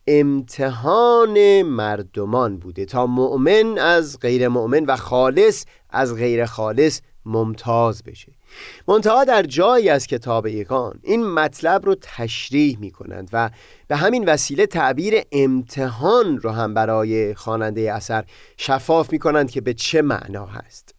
امتحان 0.06 1.62
مردمان 1.62 2.58
بوده 2.58 2.84
تا 2.84 3.06
مؤمن 3.06 3.78
از 3.78 4.18
غیر 4.20 4.48
مؤمن 4.48 4.84
و 4.84 4.96
خالص 4.96 5.64
از 5.90 6.14
غیر 6.14 6.46
خالص 6.46 7.00
ممتاز 7.26 8.02
بشه. 8.02 8.32
منتها 8.88 9.24
در 9.24 9.42
جایی 9.42 9.88
از 9.88 10.06
کتاب 10.06 10.46
ایقان 10.46 11.00
این 11.02 11.26
مطلب 11.26 11.86
رو 11.86 11.94
تشریح 12.02 12.78
می 12.78 12.90
کنند 12.90 13.30
و 13.32 13.50
به 13.88 13.96
همین 13.96 14.24
وسیله 14.24 14.66
تعبیر 14.66 15.22
امتحان 15.32 16.38
رو 16.38 16.50
هم 16.50 16.74
برای 16.74 17.34
خواننده 17.34 17.92
اثر 17.92 18.24
شفاف 18.56 19.12
می 19.12 19.18
کنند 19.18 19.50
که 19.50 19.60
به 19.60 19.74
چه 19.74 20.02
معنا 20.02 20.46
هست. 20.46 20.94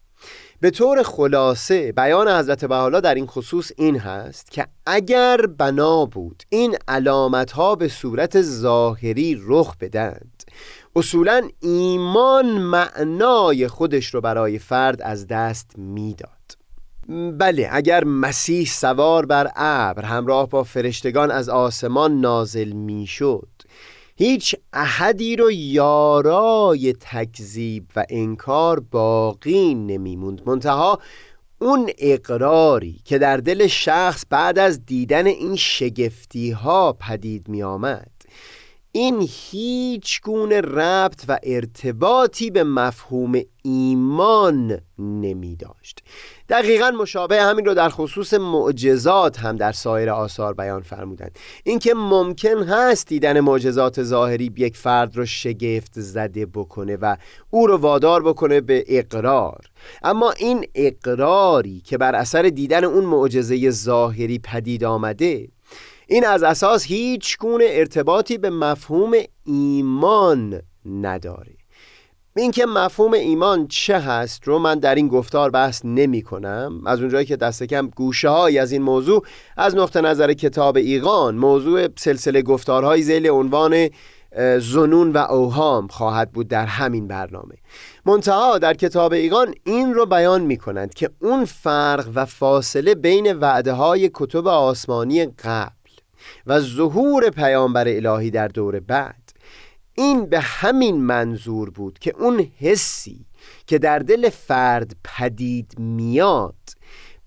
به 0.59 0.71
طور 0.71 1.03
خلاصه 1.03 1.91
بیان 1.91 2.27
حضرت 2.27 2.65
بحالا 2.65 2.99
در 2.99 3.15
این 3.15 3.27
خصوص 3.27 3.71
این 3.77 3.99
هست 3.99 4.51
که 4.51 4.67
اگر 4.85 5.37
بنا 5.37 6.05
بود 6.05 6.43
این 6.49 6.75
علامت 6.87 7.51
ها 7.51 7.75
به 7.75 7.87
صورت 7.87 8.41
ظاهری 8.41 9.41
رخ 9.47 9.77
بدند 9.77 10.43
اصولا 10.95 11.49
ایمان 11.59 12.45
معنای 12.45 13.67
خودش 13.67 14.13
رو 14.13 14.21
برای 14.21 14.59
فرد 14.59 15.01
از 15.01 15.27
دست 15.27 15.71
می‌داد. 15.77 16.54
بله 17.09 17.69
اگر 17.71 18.03
مسیح 18.03 18.65
سوار 18.65 19.25
بر 19.25 19.51
ابر 19.55 20.05
همراه 20.05 20.49
با 20.49 20.63
فرشتگان 20.63 21.31
از 21.31 21.49
آسمان 21.49 22.21
نازل 22.21 22.71
می‌شد 22.71 23.49
هیچ 24.17 24.55
احدی 24.73 25.35
رو 25.35 25.51
یارای 25.51 26.93
تکذیب 26.93 27.85
و 27.95 28.05
انکار 28.09 28.79
باقی 28.79 29.75
نمیموند. 29.75 30.41
منتها 30.45 30.99
اون 31.59 31.89
اقراری 31.97 33.01
که 33.05 33.17
در 33.17 33.37
دل 33.37 33.67
شخص 33.67 34.25
بعد 34.29 34.59
از 34.59 34.85
دیدن 34.85 35.27
این 35.27 35.55
شگفتی 35.55 36.51
ها 36.51 36.93
پدید 36.93 37.49
می 37.49 37.63
آمد 37.63 38.14
این 38.97 39.27
هیچ 39.29 40.21
گونه 40.21 40.61
ربط 40.61 41.23
و 41.27 41.39
ارتباطی 41.43 42.49
به 42.49 42.63
مفهوم 42.63 43.41
ایمان 43.63 44.79
نمی 44.99 45.55
داشت. 45.55 46.03
دقیقا 46.49 46.91
مشابه 46.91 47.41
همین 47.41 47.65
رو 47.65 47.73
در 47.73 47.89
خصوص 47.89 48.33
معجزات 48.33 49.39
هم 49.39 49.55
در 49.55 49.71
سایر 49.71 50.09
آثار 50.09 50.53
بیان 50.53 50.81
فرمودند. 50.81 51.39
اینکه 51.63 51.93
ممکن 51.93 52.63
هست 52.63 53.07
دیدن 53.07 53.39
معجزات 53.39 54.03
ظاهری 54.03 54.53
یک 54.57 54.77
فرد 54.77 55.17
رو 55.17 55.25
شگفت 55.25 55.99
زده 55.99 56.45
بکنه 56.45 56.95
و 56.95 57.17
او 57.49 57.67
رو 57.67 57.77
وادار 57.77 58.23
بکنه 58.23 58.61
به 58.61 58.85
اقرار. 58.87 59.65
اما 60.03 60.31
این 60.31 60.65
اقراری 60.75 61.81
که 61.81 61.97
بر 61.97 62.15
اثر 62.15 62.41
دیدن 62.41 62.83
اون 62.83 63.05
معجزه 63.05 63.69
ظاهری 63.69 64.39
پدید 64.39 64.83
آمده 64.83 65.47
این 66.07 66.25
از 66.25 66.43
اساس 66.43 66.83
هیچ 66.83 67.37
گونه 67.37 67.65
ارتباطی 67.69 68.37
به 68.37 68.49
مفهوم 68.49 69.11
ایمان 69.45 70.61
نداره. 70.85 71.55
اینکه 72.37 72.65
مفهوم 72.65 73.13
ایمان 73.13 73.67
چه 73.67 73.99
هست 73.99 74.47
رو 74.47 74.59
من 74.59 74.79
در 74.79 74.95
این 74.95 75.07
گفتار 75.07 75.49
بحث 75.49 75.81
نمی 75.83 76.21
کنم 76.21 76.81
از 76.85 76.99
اونجایی 76.99 77.25
که 77.25 77.35
دست 77.35 77.63
کم 77.63 77.87
گوشه 77.87 78.29
های 78.29 78.57
از 78.59 78.71
این 78.71 78.81
موضوع 78.81 79.25
از 79.57 79.75
نقطه 79.75 80.01
نظر 80.01 80.33
کتاب 80.33 80.77
ایقان 80.77 81.35
موضوع 81.35 81.87
سلسله 81.97 82.41
گفتارهای 82.41 83.01
زیل 83.01 83.29
عنوان 83.29 83.89
زنون 84.59 85.11
و 85.11 85.17
اوهام 85.17 85.87
خواهد 85.87 86.31
بود 86.31 86.47
در 86.47 86.65
همین 86.65 87.07
برنامه. 87.07 87.55
منتها 88.05 88.57
در 88.57 88.73
کتاب 88.73 89.13
ایقان 89.13 89.53
این 89.63 89.93
رو 89.93 90.05
بیان 90.05 90.41
می 90.41 90.57
کنند 90.57 90.93
که 90.93 91.09
اون 91.21 91.45
فرق 91.45 92.09
و 92.15 92.25
فاصله 92.25 92.95
بین 92.95 93.33
وعده 93.33 93.73
های 93.73 94.09
کتب 94.13 94.47
آسمانی 94.47 95.25
قبل 95.25 95.74
و 96.45 96.59
ظهور 96.59 97.29
پیامبر 97.29 97.87
الهی 97.87 98.31
در 98.31 98.47
دور 98.47 98.79
بعد. 98.79 99.31
این 99.93 100.25
به 100.25 100.39
همین 100.39 101.01
منظور 101.01 101.69
بود 101.69 101.99
که 101.99 102.13
اون 102.19 102.47
حسی 102.59 103.25
که 103.67 103.77
در 103.77 103.99
دل 103.99 104.29
فرد 104.29 104.95
پدید 105.03 105.79
میاد 105.79 106.55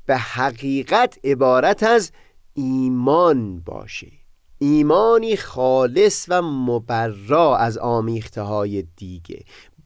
به 0.06 0.16
حقیقت 0.16 1.18
عبارت 1.24 1.82
از 1.82 2.12
ایمان 2.54 3.60
باشه. 3.60 4.12
ایمانی 4.58 5.36
خالص 5.36 6.26
و 6.28 6.42
مبرا 6.42 7.56
از 7.56 7.78
آمیخته 7.78 8.42
های 8.42 8.84
دیگه. 8.96 9.44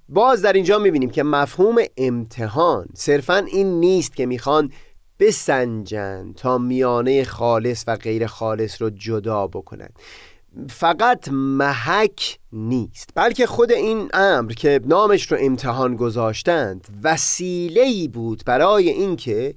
باز 0.09 0.43
در 0.43 0.53
اینجا 0.53 0.79
می‌بینیم 0.79 1.11
که 1.11 1.23
مفهوم 1.23 1.77
امتحان 1.97 2.87
صرفا 2.95 3.37
این 3.37 3.81
نیست 3.81 4.17
که 4.17 4.27
می‌خوان 4.27 4.73
بسنجن 5.19 6.33
تا 6.37 6.59
میانه 6.59 7.25
خالص 7.25 7.85
و 7.87 7.97
غیر 7.97 8.27
خالص 8.27 8.83
رو 8.83 8.91
جدا 8.91 9.47
بکنند 9.47 9.99
فقط 10.69 11.29
محک 11.33 12.39
نیست 12.53 13.11
بلکه 13.15 13.47
خود 13.47 13.73
این 13.73 14.11
امر 14.13 14.53
که 14.53 14.81
نامش 14.85 15.33
رو 15.33 15.39
امتحان 15.41 15.97
گذاشتند 15.97 16.89
وسیله 17.03 18.09
بود 18.09 18.43
برای 18.47 18.89
اینکه 18.89 19.55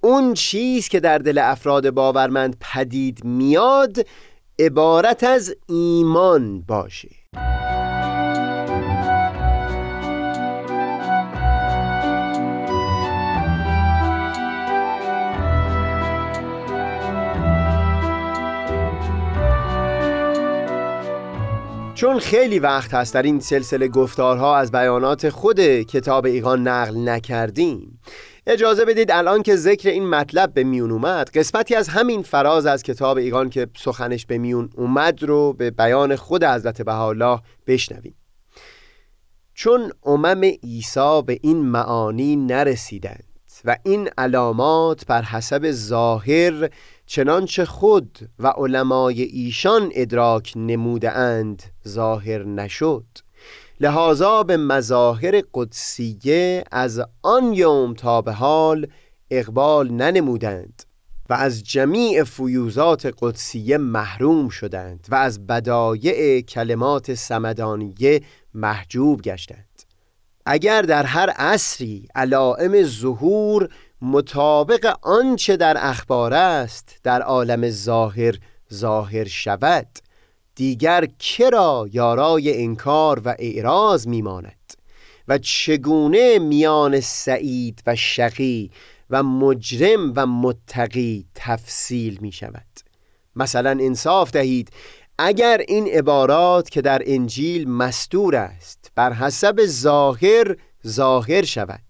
اون 0.00 0.34
چیز 0.34 0.88
که 0.88 1.00
در 1.00 1.18
دل 1.18 1.38
افراد 1.38 1.90
باورمند 1.90 2.56
پدید 2.60 3.24
میاد 3.24 4.06
عبارت 4.58 5.24
از 5.24 5.54
ایمان 5.68 6.60
باشه. 6.60 7.15
چون 21.96 22.18
خیلی 22.18 22.58
وقت 22.58 22.94
هست 22.94 23.14
در 23.14 23.22
این 23.22 23.40
سلسله 23.40 23.88
گفتارها 23.88 24.56
از 24.56 24.72
بیانات 24.72 25.28
خود 25.28 25.60
کتاب 25.82 26.26
ایقان 26.26 26.68
نقل 26.68 27.08
نکردیم. 27.08 28.00
اجازه 28.46 28.84
بدید 28.84 29.10
الان 29.10 29.42
که 29.42 29.56
ذکر 29.56 29.88
این 29.88 30.08
مطلب 30.08 30.54
به 30.54 30.64
میون 30.64 30.90
اومد. 30.90 31.30
قسمتی 31.30 31.74
از 31.74 31.88
همین 31.88 32.22
فراز 32.22 32.66
از 32.66 32.82
کتاب 32.82 33.16
ایقان 33.16 33.50
که 33.50 33.66
سخنش 33.76 34.26
به 34.26 34.38
میون 34.38 34.70
اومد 34.74 35.22
رو 35.22 35.52
به 35.52 35.70
بیان 35.70 36.16
خود 36.16 36.44
حضرت 36.44 36.82
بهاءالله 36.82 37.40
بشنویم. 37.66 38.14
چون 39.54 39.92
امم 40.04 40.44
عیسی 40.44 41.22
به 41.26 41.38
این 41.42 41.62
معانی 41.62 42.36
نرسیدند 42.36 43.25
و 43.64 43.76
این 43.84 44.08
علامات 44.18 45.06
بر 45.06 45.22
حسب 45.22 45.70
ظاهر 45.70 46.70
چنانچه 47.06 47.64
خود 47.64 48.18
و 48.38 48.46
علمای 48.46 49.22
ایشان 49.22 49.90
ادراک 49.94 50.52
نموده 50.56 51.10
اند 51.10 51.62
ظاهر 51.88 52.44
نشد. 52.44 53.04
لحاظا 53.80 54.42
به 54.42 54.56
مظاهر 54.56 55.42
قدسیه 55.54 56.64
از 56.72 57.02
آن 57.22 57.52
یوم 57.52 57.94
تا 57.94 58.22
به 58.22 58.32
حال 58.32 58.86
اقبال 59.30 59.92
ننمودند 59.92 60.82
و 61.30 61.34
از 61.34 61.64
جمیع 61.64 62.24
فیوزات 62.24 63.14
قدسیه 63.20 63.78
محروم 63.78 64.48
شدند 64.48 65.06
و 65.10 65.14
از 65.14 65.46
بدایع 65.46 66.40
کلمات 66.40 67.14
سمدانیه 67.14 68.20
محجوب 68.54 69.22
گشتند. 69.22 69.65
اگر 70.46 70.82
در 70.82 71.06
هر 71.06 71.30
عصری 71.30 72.08
علائم 72.14 72.82
ظهور 72.82 73.68
مطابق 74.02 74.96
آنچه 75.02 75.56
در 75.56 75.76
اخبار 75.78 76.34
است 76.34 77.00
در 77.02 77.22
عالم 77.22 77.70
ظاهر 77.70 78.34
ظاهر 78.74 79.24
شود 79.24 79.86
دیگر 80.54 81.06
کرا 81.18 81.88
یارای 81.92 82.62
انکار 82.62 83.22
و 83.24 83.34
اعراض 83.38 84.06
میماند 84.06 84.74
و 85.28 85.38
چگونه 85.38 86.38
میان 86.38 87.00
سعید 87.00 87.82
و 87.86 87.96
شقی 87.96 88.70
و 89.10 89.22
مجرم 89.22 90.12
و 90.16 90.26
متقی 90.26 91.26
تفصیل 91.34 92.18
می 92.20 92.32
شود 92.32 92.66
مثلا 93.36 93.70
انصاف 93.70 94.30
دهید 94.30 94.70
اگر 95.18 95.64
این 95.68 95.88
عبارات 95.88 96.70
که 96.70 96.82
در 96.82 97.02
انجیل 97.06 97.68
مستور 97.70 98.36
است 98.36 98.85
بر 98.96 99.12
حسب 99.12 99.66
ظاهر 99.66 100.56
ظاهر 100.86 101.44
شود 101.44 101.80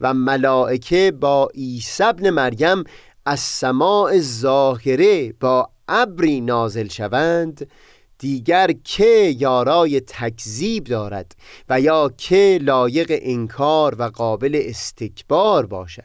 و 0.00 0.14
ملائکه 0.14 1.12
با 1.20 1.50
عیسی 1.54 2.02
ابن 2.02 2.30
مریم 2.30 2.84
از 3.26 3.40
سماع 3.40 4.18
ظاهره 4.20 5.32
با 5.32 5.70
ابری 5.88 6.40
نازل 6.40 6.88
شوند 6.88 7.70
دیگر 8.18 8.70
که 8.84 9.34
یارای 9.38 10.00
تکذیب 10.00 10.84
دارد 10.84 11.36
و 11.68 11.80
یا 11.80 12.10
که 12.18 12.58
لایق 12.62 13.18
انکار 13.22 13.94
و 13.98 14.02
قابل 14.02 14.62
استکبار 14.64 15.66
باشد 15.66 16.02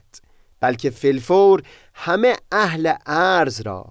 بلکه 0.59 0.89
فلفور 0.89 1.63
همه 1.93 2.35
اهل 2.51 2.93
ارز 3.05 3.61
را 3.61 3.85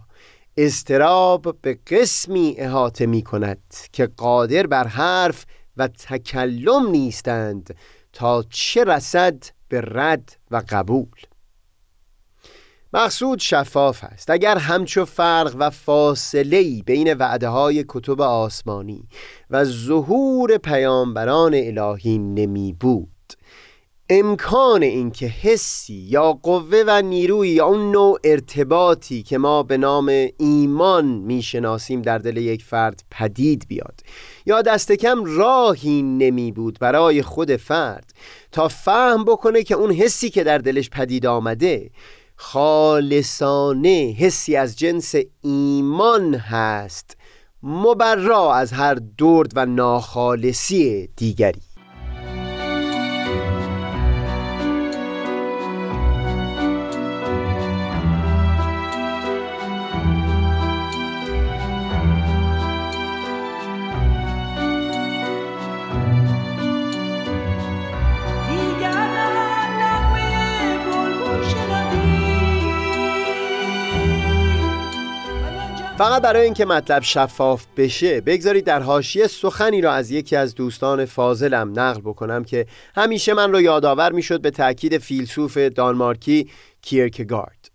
استراب 0.57 1.57
به 1.63 1.79
قسمی 1.87 2.55
احاطه 2.59 3.07
می 3.07 3.23
کند 3.23 3.75
که 3.93 4.07
قادر 4.07 4.67
بر 4.67 4.87
حرف 4.87 5.47
و 5.77 5.89
تکلم 5.89 6.91
نیستند 6.91 7.77
تا 8.13 8.45
چه 8.51 8.85
رسد 8.85 9.45
به 9.69 9.81
رد 9.85 10.37
و 10.51 10.63
قبول. 10.69 11.21
مقصود 12.93 13.39
شفاف 13.39 14.05
است. 14.05 14.31
اگر 14.31 14.59
همچو 14.59 15.05
فرق 15.05 15.55
و 15.59 15.71
فاصله 15.71 16.83
بین 16.83 17.15
وعده 17.15 17.49
های 17.49 17.85
کتب 17.89 18.21
آسمانی 18.21 19.09
و 19.51 19.65
ظهور 19.65 20.59
پیامبران 20.59 21.55
الهی 21.55 22.19
نمی 22.19 22.73
بود 22.73 23.09
امکان 24.11 24.83
اینکه 24.83 25.27
حسی 25.27 25.95
یا 25.95 26.33
قوه 26.33 26.85
و 26.87 27.03
نیروی 27.03 27.49
یا 27.49 27.67
اون 27.67 27.91
نوع 27.93 28.19
ارتباطی 28.25 29.23
که 29.23 29.39
ما 29.39 29.63
به 29.63 29.77
نام 29.77 30.29
ایمان 30.39 31.05
می‌شناسیم 31.05 32.03
در 32.03 32.19
دل 32.19 32.37
یک 32.37 32.65
فرد 32.65 33.05
پدید 33.11 33.65
بیاد. 33.69 34.01
یا 34.47 34.63
دست 34.63 34.93
کم 34.93 35.25
راهی 35.25 36.03
نمی 36.03 36.53
بود 36.53 36.79
برای 36.81 37.23
خود 37.23 37.57
فرد 37.57 38.13
تا 38.53 38.69
فهم 38.69 39.25
بکنه 39.25 39.63
که 39.63 39.75
اون 39.75 39.93
حسی 39.93 40.31
که 40.31 40.45
در 40.45 40.59
دلش 40.59 40.91
پدید 40.91 41.27
آمده 41.27 41.91
خالصانه 42.37 44.17
حسی 44.19 44.57
از 44.57 44.79
جنس 44.79 45.15
ایمان 45.43 46.35
هست 46.35 47.17
مبرا 47.63 48.55
از 48.55 48.73
هر 48.73 48.95
درد 49.19 49.53
و 49.55 49.67
ناخالصی 49.67 51.09
دیگری. 51.17 51.66
فقط 75.99 76.23
برای 76.23 76.45
اینکه 76.45 76.65
مطلب 76.65 77.03
شفاف 77.03 77.67
بشه 77.77 78.21
بگذارید 78.21 78.65
در 78.65 78.81
حاشیه 78.81 79.27
سخنی 79.27 79.81
را 79.81 79.93
از 79.93 80.11
یکی 80.11 80.37
از 80.37 80.55
دوستان 80.55 81.05
فاضلم 81.05 81.73
نقل 81.81 82.01
بکنم 82.01 82.45
که 82.45 82.67
همیشه 82.97 83.35
من 83.35 83.53
رو 83.53 83.61
یادآور 83.61 84.13
می‌شد 84.13 84.41
به 84.41 84.51
تاکید 84.51 84.99
فیلسوف 84.99 85.57
دانمارکی 85.57 86.51
کیرکگارد. 86.83 87.71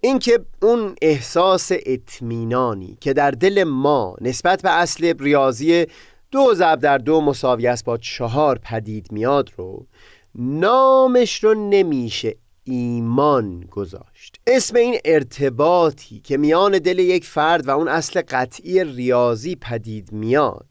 اینکه 0.00 0.40
اون 0.62 0.94
احساس 1.02 1.72
اطمینانی 1.86 2.98
که 3.00 3.12
در 3.12 3.30
دل 3.30 3.64
ما 3.64 4.16
نسبت 4.20 4.62
به 4.62 4.70
اصل 4.70 5.14
ریاضی 5.18 5.86
دو 6.30 6.54
ضرب 6.54 6.78
در 6.78 6.98
دو 6.98 7.20
مساوی 7.20 7.66
است 7.66 7.84
با 7.84 7.96
چهار 7.96 8.58
پدید 8.58 9.12
میاد 9.12 9.50
رو 9.56 9.86
نامش 10.34 11.44
رو 11.44 11.54
نمیشه 11.54 12.36
ایمان 12.70 13.60
گذاشت. 13.60 14.40
اسم 14.46 14.76
این 14.76 14.98
ارتباطی 15.04 16.20
که 16.20 16.36
میان 16.36 16.78
دل 16.78 16.98
یک 16.98 17.24
فرد 17.24 17.68
و 17.68 17.70
اون 17.70 17.88
اصل 17.88 18.22
قطعی 18.28 18.84
ریاضی 18.84 19.56
پدید 19.56 20.12
میاد 20.12 20.66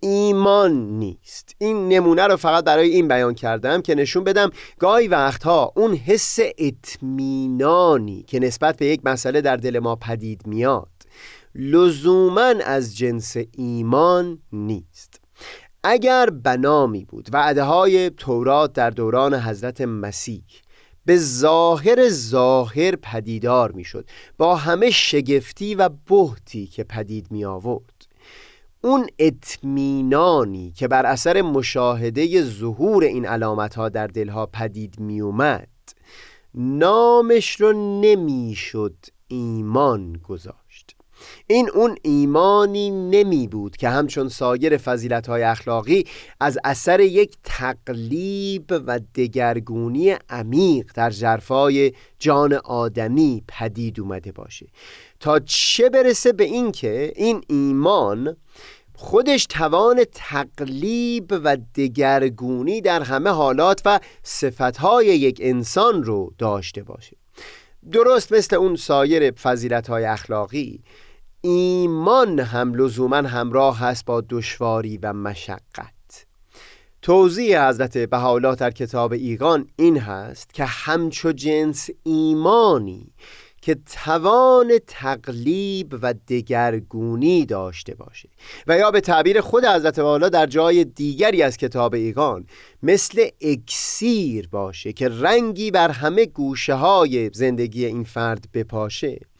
ایمان 0.00 0.72
نیست. 0.98 1.54
این 1.58 1.88
نمونه 1.88 2.26
رو 2.26 2.36
فقط 2.36 2.64
برای 2.64 2.88
این 2.88 3.08
بیان 3.08 3.34
کردم 3.34 3.82
که 3.82 3.94
نشون 3.94 4.24
بدم 4.24 4.50
گاهی 4.78 5.08
وقتها 5.08 5.72
اون 5.76 5.94
حس 5.94 6.38
اطمینانی 6.58 8.22
که 8.22 8.38
نسبت 8.38 8.76
به 8.76 8.86
یک 8.86 9.00
مسئله 9.04 9.40
در 9.40 9.56
دل 9.56 9.78
ما 9.78 9.96
پدید 9.96 10.46
میاد 10.46 10.88
لزوما 11.54 12.54
از 12.64 12.96
جنس 12.96 13.36
ایمان 13.56 14.38
نیست. 14.52 15.20
اگر 15.84 16.30
بنامی 16.30 17.04
بود 17.04 17.28
وعده 17.32 17.62
های 17.62 18.10
تورات 18.10 18.72
در 18.72 18.90
دوران 18.90 19.34
حضرت 19.34 19.80
مسیح 19.80 20.44
به 21.04 21.16
ظاهر 21.16 22.08
ظاهر 22.08 22.96
پدیدار 22.96 23.72
می‌شد. 23.72 24.08
با 24.38 24.56
همه 24.56 24.90
شگفتی 24.90 25.74
و 25.74 25.88
بهتی 25.88 26.66
که 26.66 26.84
پدید 26.84 27.30
می 27.30 27.44
آورد 27.44 28.06
اون 28.84 29.06
اطمینانی 29.18 30.70
که 30.70 30.88
بر 30.88 31.06
اثر 31.06 31.42
مشاهده 31.42 32.42
ظهور 32.42 33.04
این 33.04 33.26
علامت 33.26 33.74
ها 33.74 33.88
در 33.88 34.06
دلها 34.06 34.46
پدید 34.46 35.00
می 35.00 35.20
اومد 35.20 35.68
نامش 36.54 37.60
رو 37.60 38.00
نمی‌شد 38.00 38.96
ایمان 39.28 40.12
گذاشت 40.12 40.61
این 41.46 41.70
اون 41.74 41.96
ایمانی 42.02 42.90
نمی 42.90 43.48
بود 43.48 43.76
که 43.76 43.88
همچون 43.88 44.28
سایر 44.28 44.76
فضیلت 44.76 45.26
های 45.28 45.42
اخلاقی 45.42 46.04
از 46.40 46.58
اثر 46.64 47.00
یک 47.00 47.36
تقلیب 47.44 48.64
و 48.86 49.00
دگرگونی 49.14 50.16
عمیق 50.28 50.90
در 50.94 51.10
جرفای 51.10 51.92
جان 52.18 52.52
آدمی 52.52 53.44
پدید 53.48 54.00
اومده 54.00 54.32
باشه. 54.32 54.66
تا 55.20 55.38
چه 55.38 55.90
برسه 55.90 56.32
به 56.32 56.44
اینکه 56.44 57.12
این 57.16 57.44
ایمان 57.48 58.36
خودش 58.94 59.46
توان 59.46 60.04
تقلیب 60.12 61.32
و 61.44 61.56
دگرگونی 61.74 62.80
در 62.80 63.02
همه 63.02 63.30
حالات 63.30 63.82
و 63.84 64.00
صفتهای 64.22 65.06
یک 65.06 65.38
انسان 65.42 66.02
رو 66.02 66.32
داشته 66.38 66.82
باشه. 66.82 67.16
درست 67.92 68.32
مثل 68.32 68.56
اون 68.56 68.76
سایر 68.76 69.30
فضیلت 69.30 69.88
های 69.88 70.04
اخلاقی 70.04 70.80
ایمان 71.44 72.40
هم 72.40 72.74
لزوما 72.74 73.16
همراه 73.16 73.78
هست 73.78 74.04
با 74.04 74.22
دشواری 74.30 74.98
و 75.02 75.12
مشقت. 75.12 76.26
توضیح 77.02 77.68
حضرت 77.68 77.98
بهاءالله 77.98 78.54
در 78.54 78.70
کتاب 78.70 79.12
ایقان 79.12 79.68
این 79.76 79.98
هست 79.98 80.54
که 80.54 80.64
همچو 80.64 81.32
جنس 81.32 81.90
ایمانی 82.02 83.12
که 83.62 83.76
توان 84.04 84.72
تقلیب 84.86 85.98
و 86.02 86.14
دگرگونی 86.28 87.46
داشته 87.46 87.94
باشه. 87.94 88.28
و 88.66 88.78
یا 88.78 88.90
به 88.90 89.00
تعبیر 89.00 89.40
خود 89.40 89.64
حضرت 89.64 89.98
والا 89.98 90.28
در 90.28 90.46
جای 90.46 90.84
دیگری 90.84 91.42
از 91.42 91.56
کتاب 91.56 91.94
ایگان 91.94 92.46
مثل 92.82 93.28
اکسیر 93.40 94.48
باشه 94.48 94.92
که 94.92 95.08
رنگی 95.08 95.70
بر 95.70 95.90
همه 95.90 96.26
گوشه 96.26 96.74
های 96.74 97.30
زندگی 97.34 97.86
این 97.86 98.04
فرد 98.04 98.44
بپاشه. 98.54 99.31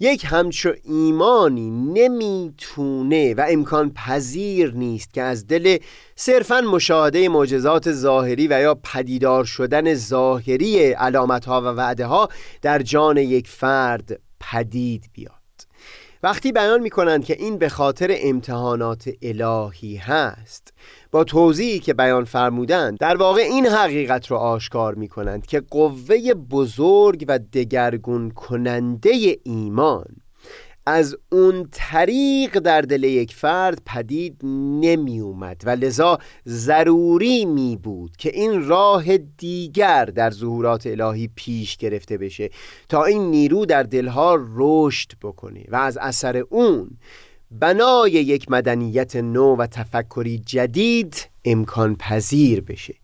یک 0.00 0.26
همچو 0.28 0.72
ایمانی 0.84 1.70
نمی‌تونه 1.70 3.34
و 3.34 3.46
امکان 3.48 3.92
پذیر 3.94 4.74
نیست 4.74 5.14
که 5.14 5.22
از 5.22 5.46
دل 5.46 5.78
صرفا 6.16 6.60
مشاهده 6.60 7.28
معجزات 7.28 7.92
ظاهری 7.92 8.48
و 8.48 8.60
یا 8.60 8.74
پدیدار 8.74 9.44
شدن 9.44 9.94
ظاهری 9.94 10.92
علامت 10.92 11.44
ها 11.44 11.60
و 11.60 11.64
وعده 11.64 12.06
ها 12.06 12.28
در 12.62 12.82
جان 12.82 13.16
یک 13.16 13.48
فرد 13.48 14.20
پدید 14.40 15.04
بیاد. 15.12 15.37
وقتی 16.22 16.52
بیان 16.52 16.80
می 16.80 16.90
کنند 16.90 17.24
که 17.24 17.36
این 17.38 17.58
به 17.58 17.68
خاطر 17.68 18.16
امتحانات 18.18 19.10
الهی 19.22 19.96
هست 19.96 20.72
با 21.10 21.24
توضیحی 21.24 21.78
که 21.78 21.94
بیان 21.94 22.24
فرمودند 22.24 22.98
در 22.98 23.16
واقع 23.16 23.40
این 23.40 23.66
حقیقت 23.66 24.26
رو 24.26 24.36
آشکار 24.36 24.94
می 24.94 25.08
کنند 25.08 25.46
که 25.46 25.60
قوه 25.60 26.34
بزرگ 26.50 27.24
و 27.28 27.38
دگرگون 27.38 28.30
کننده 28.30 29.36
ایمان 29.44 30.06
از 30.90 31.16
اون 31.32 31.68
طریق 31.72 32.58
در 32.58 32.80
دل 32.80 33.04
یک 33.04 33.34
فرد 33.34 33.82
پدید 33.86 34.36
نمی 34.82 35.20
اومد 35.20 35.62
و 35.64 35.70
لذا 35.70 36.18
ضروری 36.46 37.44
می 37.44 37.76
بود 37.76 38.16
که 38.16 38.30
این 38.34 38.68
راه 38.68 39.16
دیگر 39.16 40.04
در 40.04 40.30
ظهورات 40.30 40.86
الهی 40.86 41.30
پیش 41.34 41.76
گرفته 41.76 42.18
بشه 42.18 42.50
تا 42.88 43.04
این 43.04 43.30
نیرو 43.30 43.66
در 43.66 43.82
دلها 43.82 44.38
رشد 44.56 45.12
بکنه 45.22 45.64
و 45.68 45.76
از 45.76 45.98
اثر 45.98 46.36
اون 46.36 46.90
بنای 47.50 48.12
یک 48.12 48.50
مدنیت 48.50 49.16
نو 49.16 49.56
و 49.56 49.66
تفکری 49.66 50.38
جدید 50.38 51.28
امکان 51.44 51.96
پذیر 51.96 52.60
بشه. 52.60 52.94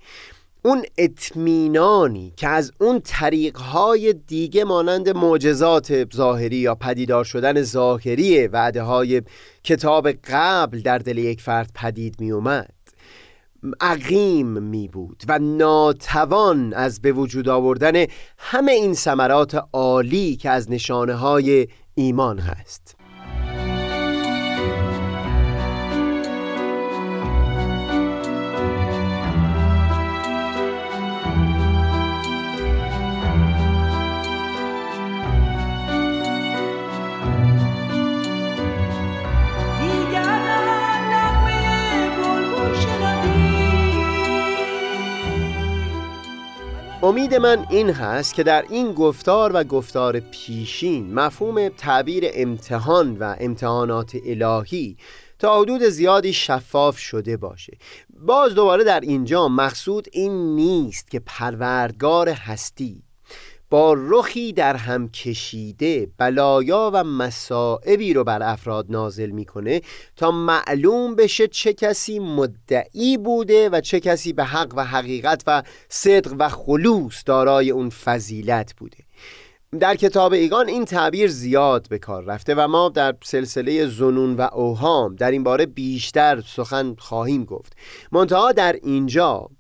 اون 0.65 0.85
اطمینانی 0.99 2.33
که 2.37 2.49
از 2.49 2.73
اون 2.81 3.01
طریقهای 3.01 4.13
دیگه 4.13 4.65
مانند 4.65 5.09
معجزات 5.09 6.15
ظاهری 6.15 6.57
یا 6.57 6.75
پدیدار 6.75 7.25
شدن 7.25 7.63
ظاهری 7.63 8.47
وعده 8.47 8.83
های 8.83 9.23
کتاب 9.65 10.11
قبل 10.11 10.81
در 10.81 10.99
دل 10.99 11.19
یک 11.19 11.41
فرد 11.41 11.71
پدید 11.75 12.21
می 12.21 12.31
اومد 12.31 12.75
عقیم 13.81 14.47
می 14.47 14.89
بود 14.89 15.23
و 15.29 15.39
ناتوان 15.39 16.73
از 16.73 17.01
به 17.01 17.13
وجود 17.13 17.49
آوردن 17.49 18.07
همه 18.39 18.73
این 18.73 18.95
ثمرات 18.95 19.65
عالی 19.73 20.37
که 20.37 20.51
از 20.51 20.71
نشانه 20.71 21.15
های 21.15 21.69
ایمان 21.95 22.39
هست. 22.39 22.97
امید 47.05 47.35
من 47.35 47.67
این 47.71 47.91
هست 47.91 48.35
که 48.35 48.43
در 48.43 48.65
این 48.71 48.93
گفتار 48.93 49.51
و 49.55 49.65
گفتار 49.65 50.21
پیشین 50.21 51.15
مفهوم 51.15 51.69
تعبیر 51.69 52.25
امتحان 52.35 53.19
و 53.19 53.37
امتحانات 53.41 54.17
الهی 54.27 54.97
تا 55.39 55.61
حدود 55.61 55.83
زیادی 55.83 56.33
شفاف 56.33 56.99
شده 56.99 57.37
باشه. 57.37 57.79
باز 58.21 58.55
دوباره 58.55 58.85
در 58.85 59.01
اینجا 59.01 59.49
مقصود 59.49 60.09
این 60.13 60.57
نیست 60.57 61.11
که 61.11 61.21
پروردگار 61.27 62.29
هستی 62.29 63.03
با 63.75 63.95
رخی 63.99 64.53
در 64.53 64.77
هم 64.77 65.09
کشیده 65.09 66.09
بلایا 66.19 66.91
و 66.95 67.05
مصائبی 67.05 68.15
رو 68.15 68.25
بر 68.25 68.43
افراد 68.43 68.87
نازل 68.89 69.31
می‌کنه 69.31 69.81
تا 70.17 70.31
معلوم 70.31 71.15
بشه 71.15 71.49
چه 71.49 71.73
کسی 71.73 72.19
مدعی 72.19 73.17
بوده 73.17 73.69
و 73.69 73.81
چه 73.81 74.01
کسی 74.01 74.33
به 74.33 74.45
حق 74.45 74.73
و 74.77 74.85
حقیقت 74.85 75.43
و 75.47 75.63
صدق 75.89 76.35
و 76.39 76.49
خلوص 76.49 77.23
دارای 77.27 77.71
اون 77.71 77.91
فضیلت 77.91 78.75
بوده. 78.77 78.99
در 79.81 79.95
کتاب 79.95 80.33
ایگان 80.33 80.69
این 80.69 80.85
تعبیر 80.85 81.31
زیاد 81.31 81.87
به 81.89 81.99
کار 81.99 82.25
رفته 82.25 82.55
و 82.55 82.69
ما 82.69 82.89
در 82.89 83.15
سلسله 83.25 83.87
زنون 83.87 84.35
و 84.35 84.49
اوهام 84.53 85.17
در 85.17 85.31
این 85.31 85.43
باره 85.43 85.67
بیشتر 85.67 86.43
سخن 86.47 86.95
خواهیم 86.99 87.45
گفت. 87.45 87.77
منتها 88.13 88.53
در 88.53 88.77
اینجا 88.83 89.51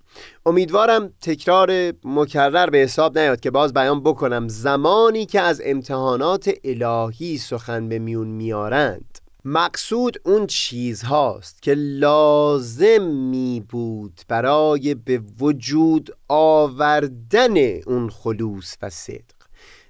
امیدوارم 0.47 1.13
تکرار 1.21 1.93
مکرر 2.05 2.71
به 2.71 2.79
حساب 2.79 3.19
نیاد 3.19 3.41
که 3.41 3.51
باز 3.51 3.73
بیان 3.73 4.03
بکنم 4.03 4.49
زمانی 4.49 5.27
که 5.27 5.41
از 5.41 5.63
امتحانات 5.65 6.51
الهی 6.65 7.39
سخن 7.39 7.89
به 7.89 7.99
میون 7.99 8.29
میارند. 8.29 9.19
مقصود 9.45 10.21
اون 10.25 10.47
چیزهاست 10.47 11.63
که 11.63 11.75
لازم 11.75 13.03
می 13.03 13.65
بود 13.69 14.21
برای 14.29 14.95
به 14.95 15.21
وجود 15.41 16.17
آوردن 16.29 17.81
اون 17.87 18.11
خلوص 18.11 18.77
و 18.83 18.91
صدق. 18.91 19.35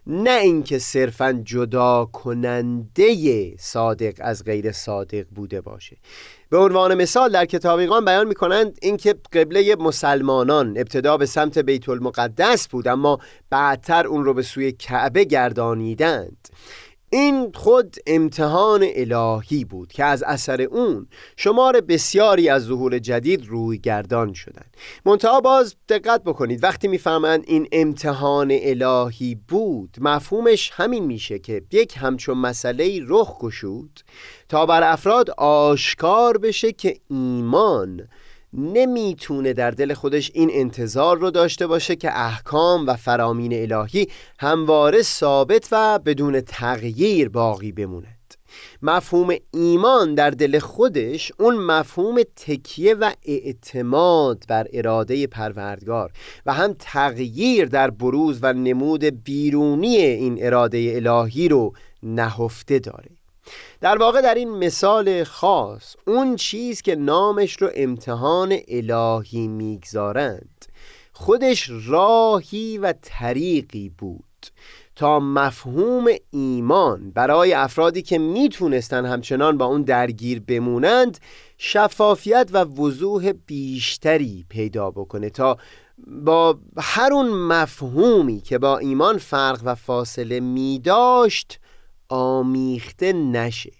نه 0.06 0.30
اینکه 0.30 0.78
صرفا 0.78 1.32
جدا 1.44 2.04
کننده 2.04 3.56
صادق 3.58 4.14
از 4.18 4.44
غیر 4.44 4.72
صادق 4.72 5.26
بوده 5.34 5.60
باشه. 5.60 5.96
به 6.54 6.60
عنوان 6.60 6.94
مثال 6.94 7.32
در 7.32 7.46
کتابیقان 7.46 8.04
بیان 8.04 8.26
می‌کنند 8.26 8.78
اینکه 8.82 9.14
قبله 9.32 9.76
مسلمانان 9.76 10.68
ابتدا 10.68 11.16
به 11.16 11.26
سمت 11.26 11.58
بیت 11.58 11.88
المقدس 11.88 12.68
بود 12.68 12.88
اما 12.88 13.18
بعدتر 13.50 14.06
اون 14.06 14.24
رو 14.24 14.34
به 14.34 14.42
سوی 14.42 14.72
کعبه 14.72 15.24
گردانیدند. 15.24 16.48
این 17.10 17.52
خود 17.54 17.96
امتحان 18.06 18.86
الهی 18.94 19.64
بود 19.64 19.92
که 19.92 20.04
از 20.04 20.22
اثر 20.22 20.62
اون 20.62 21.06
شمار 21.36 21.80
بسیاری 21.80 22.48
از 22.48 22.62
ظهور 22.62 22.98
جدید 22.98 23.46
روی 23.46 23.78
گردان 23.78 24.32
شدند. 24.32 24.76
منتها 25.04 25.40
باز 25.40 25.76
دقت 25.88 26.22
بکنید 26.24 26.64
وقتی 26.64 26.88
می‌فهمند 26.88 27.44
این 27.46 27.68
امتحان 27.72 28.48
الهی 28.52 29.34
بود 29.48 29.96
مفهومش 30.00 30.70
همین 30.74 31.04
میشه 31.04 31.38
که 31.38 31.62
یک 31.72 31.94
همچون 31.96 32.38
مسئله 32.38 33.00
رخ 33.06 33.38
گشود. 33.38 34.00
تا 34.54 34.66
بر 34.66 34.82
افراد 34.92 35.30
آشکار 35.38 36.38
بشه 36.38 36.72
که 36.72 36.96
ایمان 37.10 38.08
نمی‌تونه 38.52 39.52
در 39.52 39.70
دل 39.70 39.94
خودش 39.94 40.30
این 40.34 40.50
انتظار 40.52 41.18
رو 41.18 41.30
داشته 41.30 41.66
باشه 41.66 41.96
که 41.96 42.18
احکام 42.18 42.86
و 42.86 42.94
فرامین 42.94 43.72
الهی 43.72 44.08
همواره 44.38 45.02
ثابت 45.02 45.68
و 45.72 45.98
بدون 45.98 46.40
تغییر 46.40 47.28
باقی 47.28 47.72
بموند. 47.72 48.34
مفهوم 48.82 49.34
ایمان 49.54 50.14
در 50.14 50.30
دل 50.30 50.58
خودش 50.58 51.32
اون 51.38 51.56
مفهوم 51.56 52.22
تکیه 52.36 52.94
و 52.94 53.12
اعتماد 53.24 54.44
بر 54.48 54.66
اراده 54.72 55.26
پروردگار 55.26 56.12
و 56.46 56.52
هم 56.52 56.74
تغییر 56.78 57.66
در 57.66 57.90
بروز 57.90 58.38
و 58.42 58.52
نمود 58.52 59.04
بیرونی 59.24 59.96
این 59.96 60.46
اراده 60.46 60.92
الهی 60.96 61.48
رو 61.48 61.72
نهفته 62.02 62.78
داره. 62.78 63.13
در 63.84 63.98
واقع 63.98 64.20
در 64.20 64.34
این 64.34 64.50
مثال 64.50 65.24
خاص 65.24 65.96
اون 66.06 66.36
چیز 66.36 66.82
که 66.82 66.96
نامش 66.96 67.62
رو 67.62 67.70
امتحان 67.74 68.56
الهی 68.68 69.48
می‌گذارند. 69.48 70.64
خودش 71.12 71.70
راهی 71.86 72.78
و 72.78 72.94
طریقی 73.02 73.88
بود 73.88 74.46
تا 74.96 75.20
مفهوم 75.20 76.06
ایمان 76.30 77.10
برای 77.10 77.52
افرادی 77.52 78.02
که 78.02 78.18
می‌تونستن 78.18 79.06
همچنان 79.06 79.58
با 79.58 79.64
اون 79.64 79.82
درگیر 79.82 80.40
بمونند 80.40 81.18
شفافیت 81.58 82.48
و 82.52 82.64
وضوح 82.64 83.32
بیشتری 83.46 84.44
پیدا 84.48 84.90
بکنه 84.90 85.30
تا 85.30 85.58
با 86.06 86.58
هر 86.78 87.12
اون 87.12 87.28
مفهومی 87.28 88.40
که 88.40 88.58
با 88.58 88.78
ایمان 88.78 89.18
فرق 89.18 89.60
و 89.64 89.74
فاصله 89.74 90.40
می 90.40 90.78
داشت 90.78 91.58
آمیخته 92.14 93.12
نشه. 93.12 93.72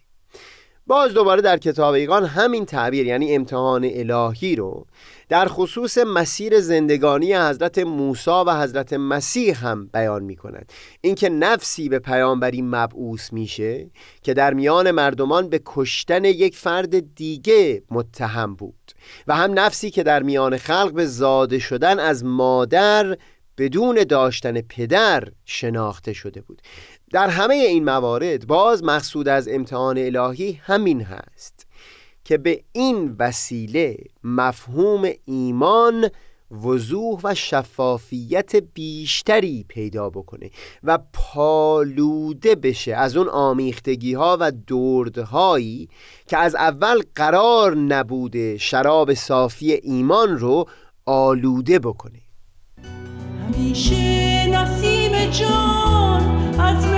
باز 0.87 1.15
دوباره 1.15 1.43
در 1.43 1.59
کتاب 1.59 1.95
ایگان 1.95 2.25
همین 2.25 2.67
تعبیر 2.67 3.07
یعنی 3.07 3.35
امتحان 3.35 3.91
الهی 3.93 4.57
رو 4.57 4.87
در 5.29 5.49
خصوص 5.49 5.99
مسیر 5.99 6.61
زندگانی 6.61 7.35
حضرت 7.35 7.79
موسی 7.79 8.31
و 8.31 8.61
حضرت 8.63 8.93
مسیح 8.93 9.67
هم 9.67 9.87
بیان 9.87 10.23
می 10.23 10.37
کند 10.37 10.73
اینکه 11.01 11.29
نفسی 11.29 11.89
به 11.89 11.99
پیامبری 11.99 12.63
مبعوث 12.63 13.33
میشه 13.33 13.91
که 14.23 14.35
در 14.35 14.55
میان 14.55 14.91
مردمان 14.91 15.49
به 15.49 15.61
کشتن 15.67 16.25
یک 16.25 16.57
فرد 16.57 17.15
دیگه 17.15 17.83
متهم 17.91 18.55
بود 18.55 18.93
و 19.27 19.37
هم 19.37 19.59
نفسی 19.59 19.91
که 19.91 20.03
در 20.03 20.23
میان 20.23 20.57
خلق 20.57 20.93
به 20.93 21.07
زاده 21.07 21.59
شدن 21.59 21.99
از 21.99 22.25
مادر 22.25 23.17
بدون 23.59 24.05
داشتن 24.05 24.61
پدر 24.61 25.29
شناخته 25.45 26.13
شده 26.13 26.41
بود. 26.41 26.63
در 27.15 27.29
همه 27.29 27.55
این 27.55 27.85
موارد 27.85 28.47
باز 28.47 28.85
مقصود 28.85 29.29
از 29.29 29.49
امتحان 29.49 29.99
الهی 29.99 30.61
همین 30.63 31.01
هست 31.01 31.67
که 32.25 32.39
به 32.39 32.61
این 32.73 33.17
وسیله 33.19 33.97
مفهوم 34.25 35.11
ایمان 35.25 36.11
وضوح 36.65 37.21
و 37.25 37.35
شفافیت 37.35 38.57
بیشتری 38.57 39.65
پیدا 39.69 40.11
بکنه 40.11 40.51
و 40.85 40.99
پالوده 41.13 42.55
بشه 42.55 42.95
از 42.95 43.17
اون 43.17 43.29
آمیختگی 43.29 44.15
ها 44.15 44.37
و 44.41 44.53
دردهایی 44.67 45.89
که 46.27 46.39
از 46.39 46.55
اول 46.55 47.03
قرار 47.15 47.77
نبوده 47.77 48.59
شراب 48.59 49.15
صافی 49.15 49.73
ایمان 49.73 50.39
رو 50.39 50.65
آلوده 51.07 51.79
بکنه. 51.79 52.21
همیشه 53.45 54.47
نسیم 54.47 55.31
جان 55.31 56.61
از 56.61 56.94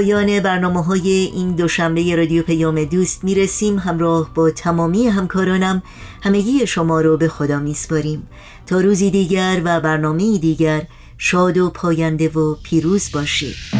پایان 0.00 0.40
برنامه 0.40 0.84
های 0.84 1.10
این 1.10 1.52
دوشنبه 1.52 2.16
رادیو 2.16 2.42
پیام 2.42 2.84
دوست 2.84 3.24
می‌رسیم. 3.24 3.78
همراه 3.78 4.30
با 4.34 4.50
تمامی 4.50 5.06
همکارانم 5.06 5.82
همگی 6.22 6.66
شما 6.66 7.00
رو 7.00 7.16
به 7.16 7.28
خدا 7.28 7.58
میسپاریم. 7.58 8.28
تا 8.66 8.80
روزی 8.80 9.10
دیگر 9.10 9.60
و 9.64 9.80
برنامه 9.80 10.38
دیگر 10.38 10.86
شاد 11.18 11.58
و 11.58 11.70
پاینده 11.70 12.28
و 12.28 12.54
پیروز 12.62 13.10
باشید. 13.12 13.79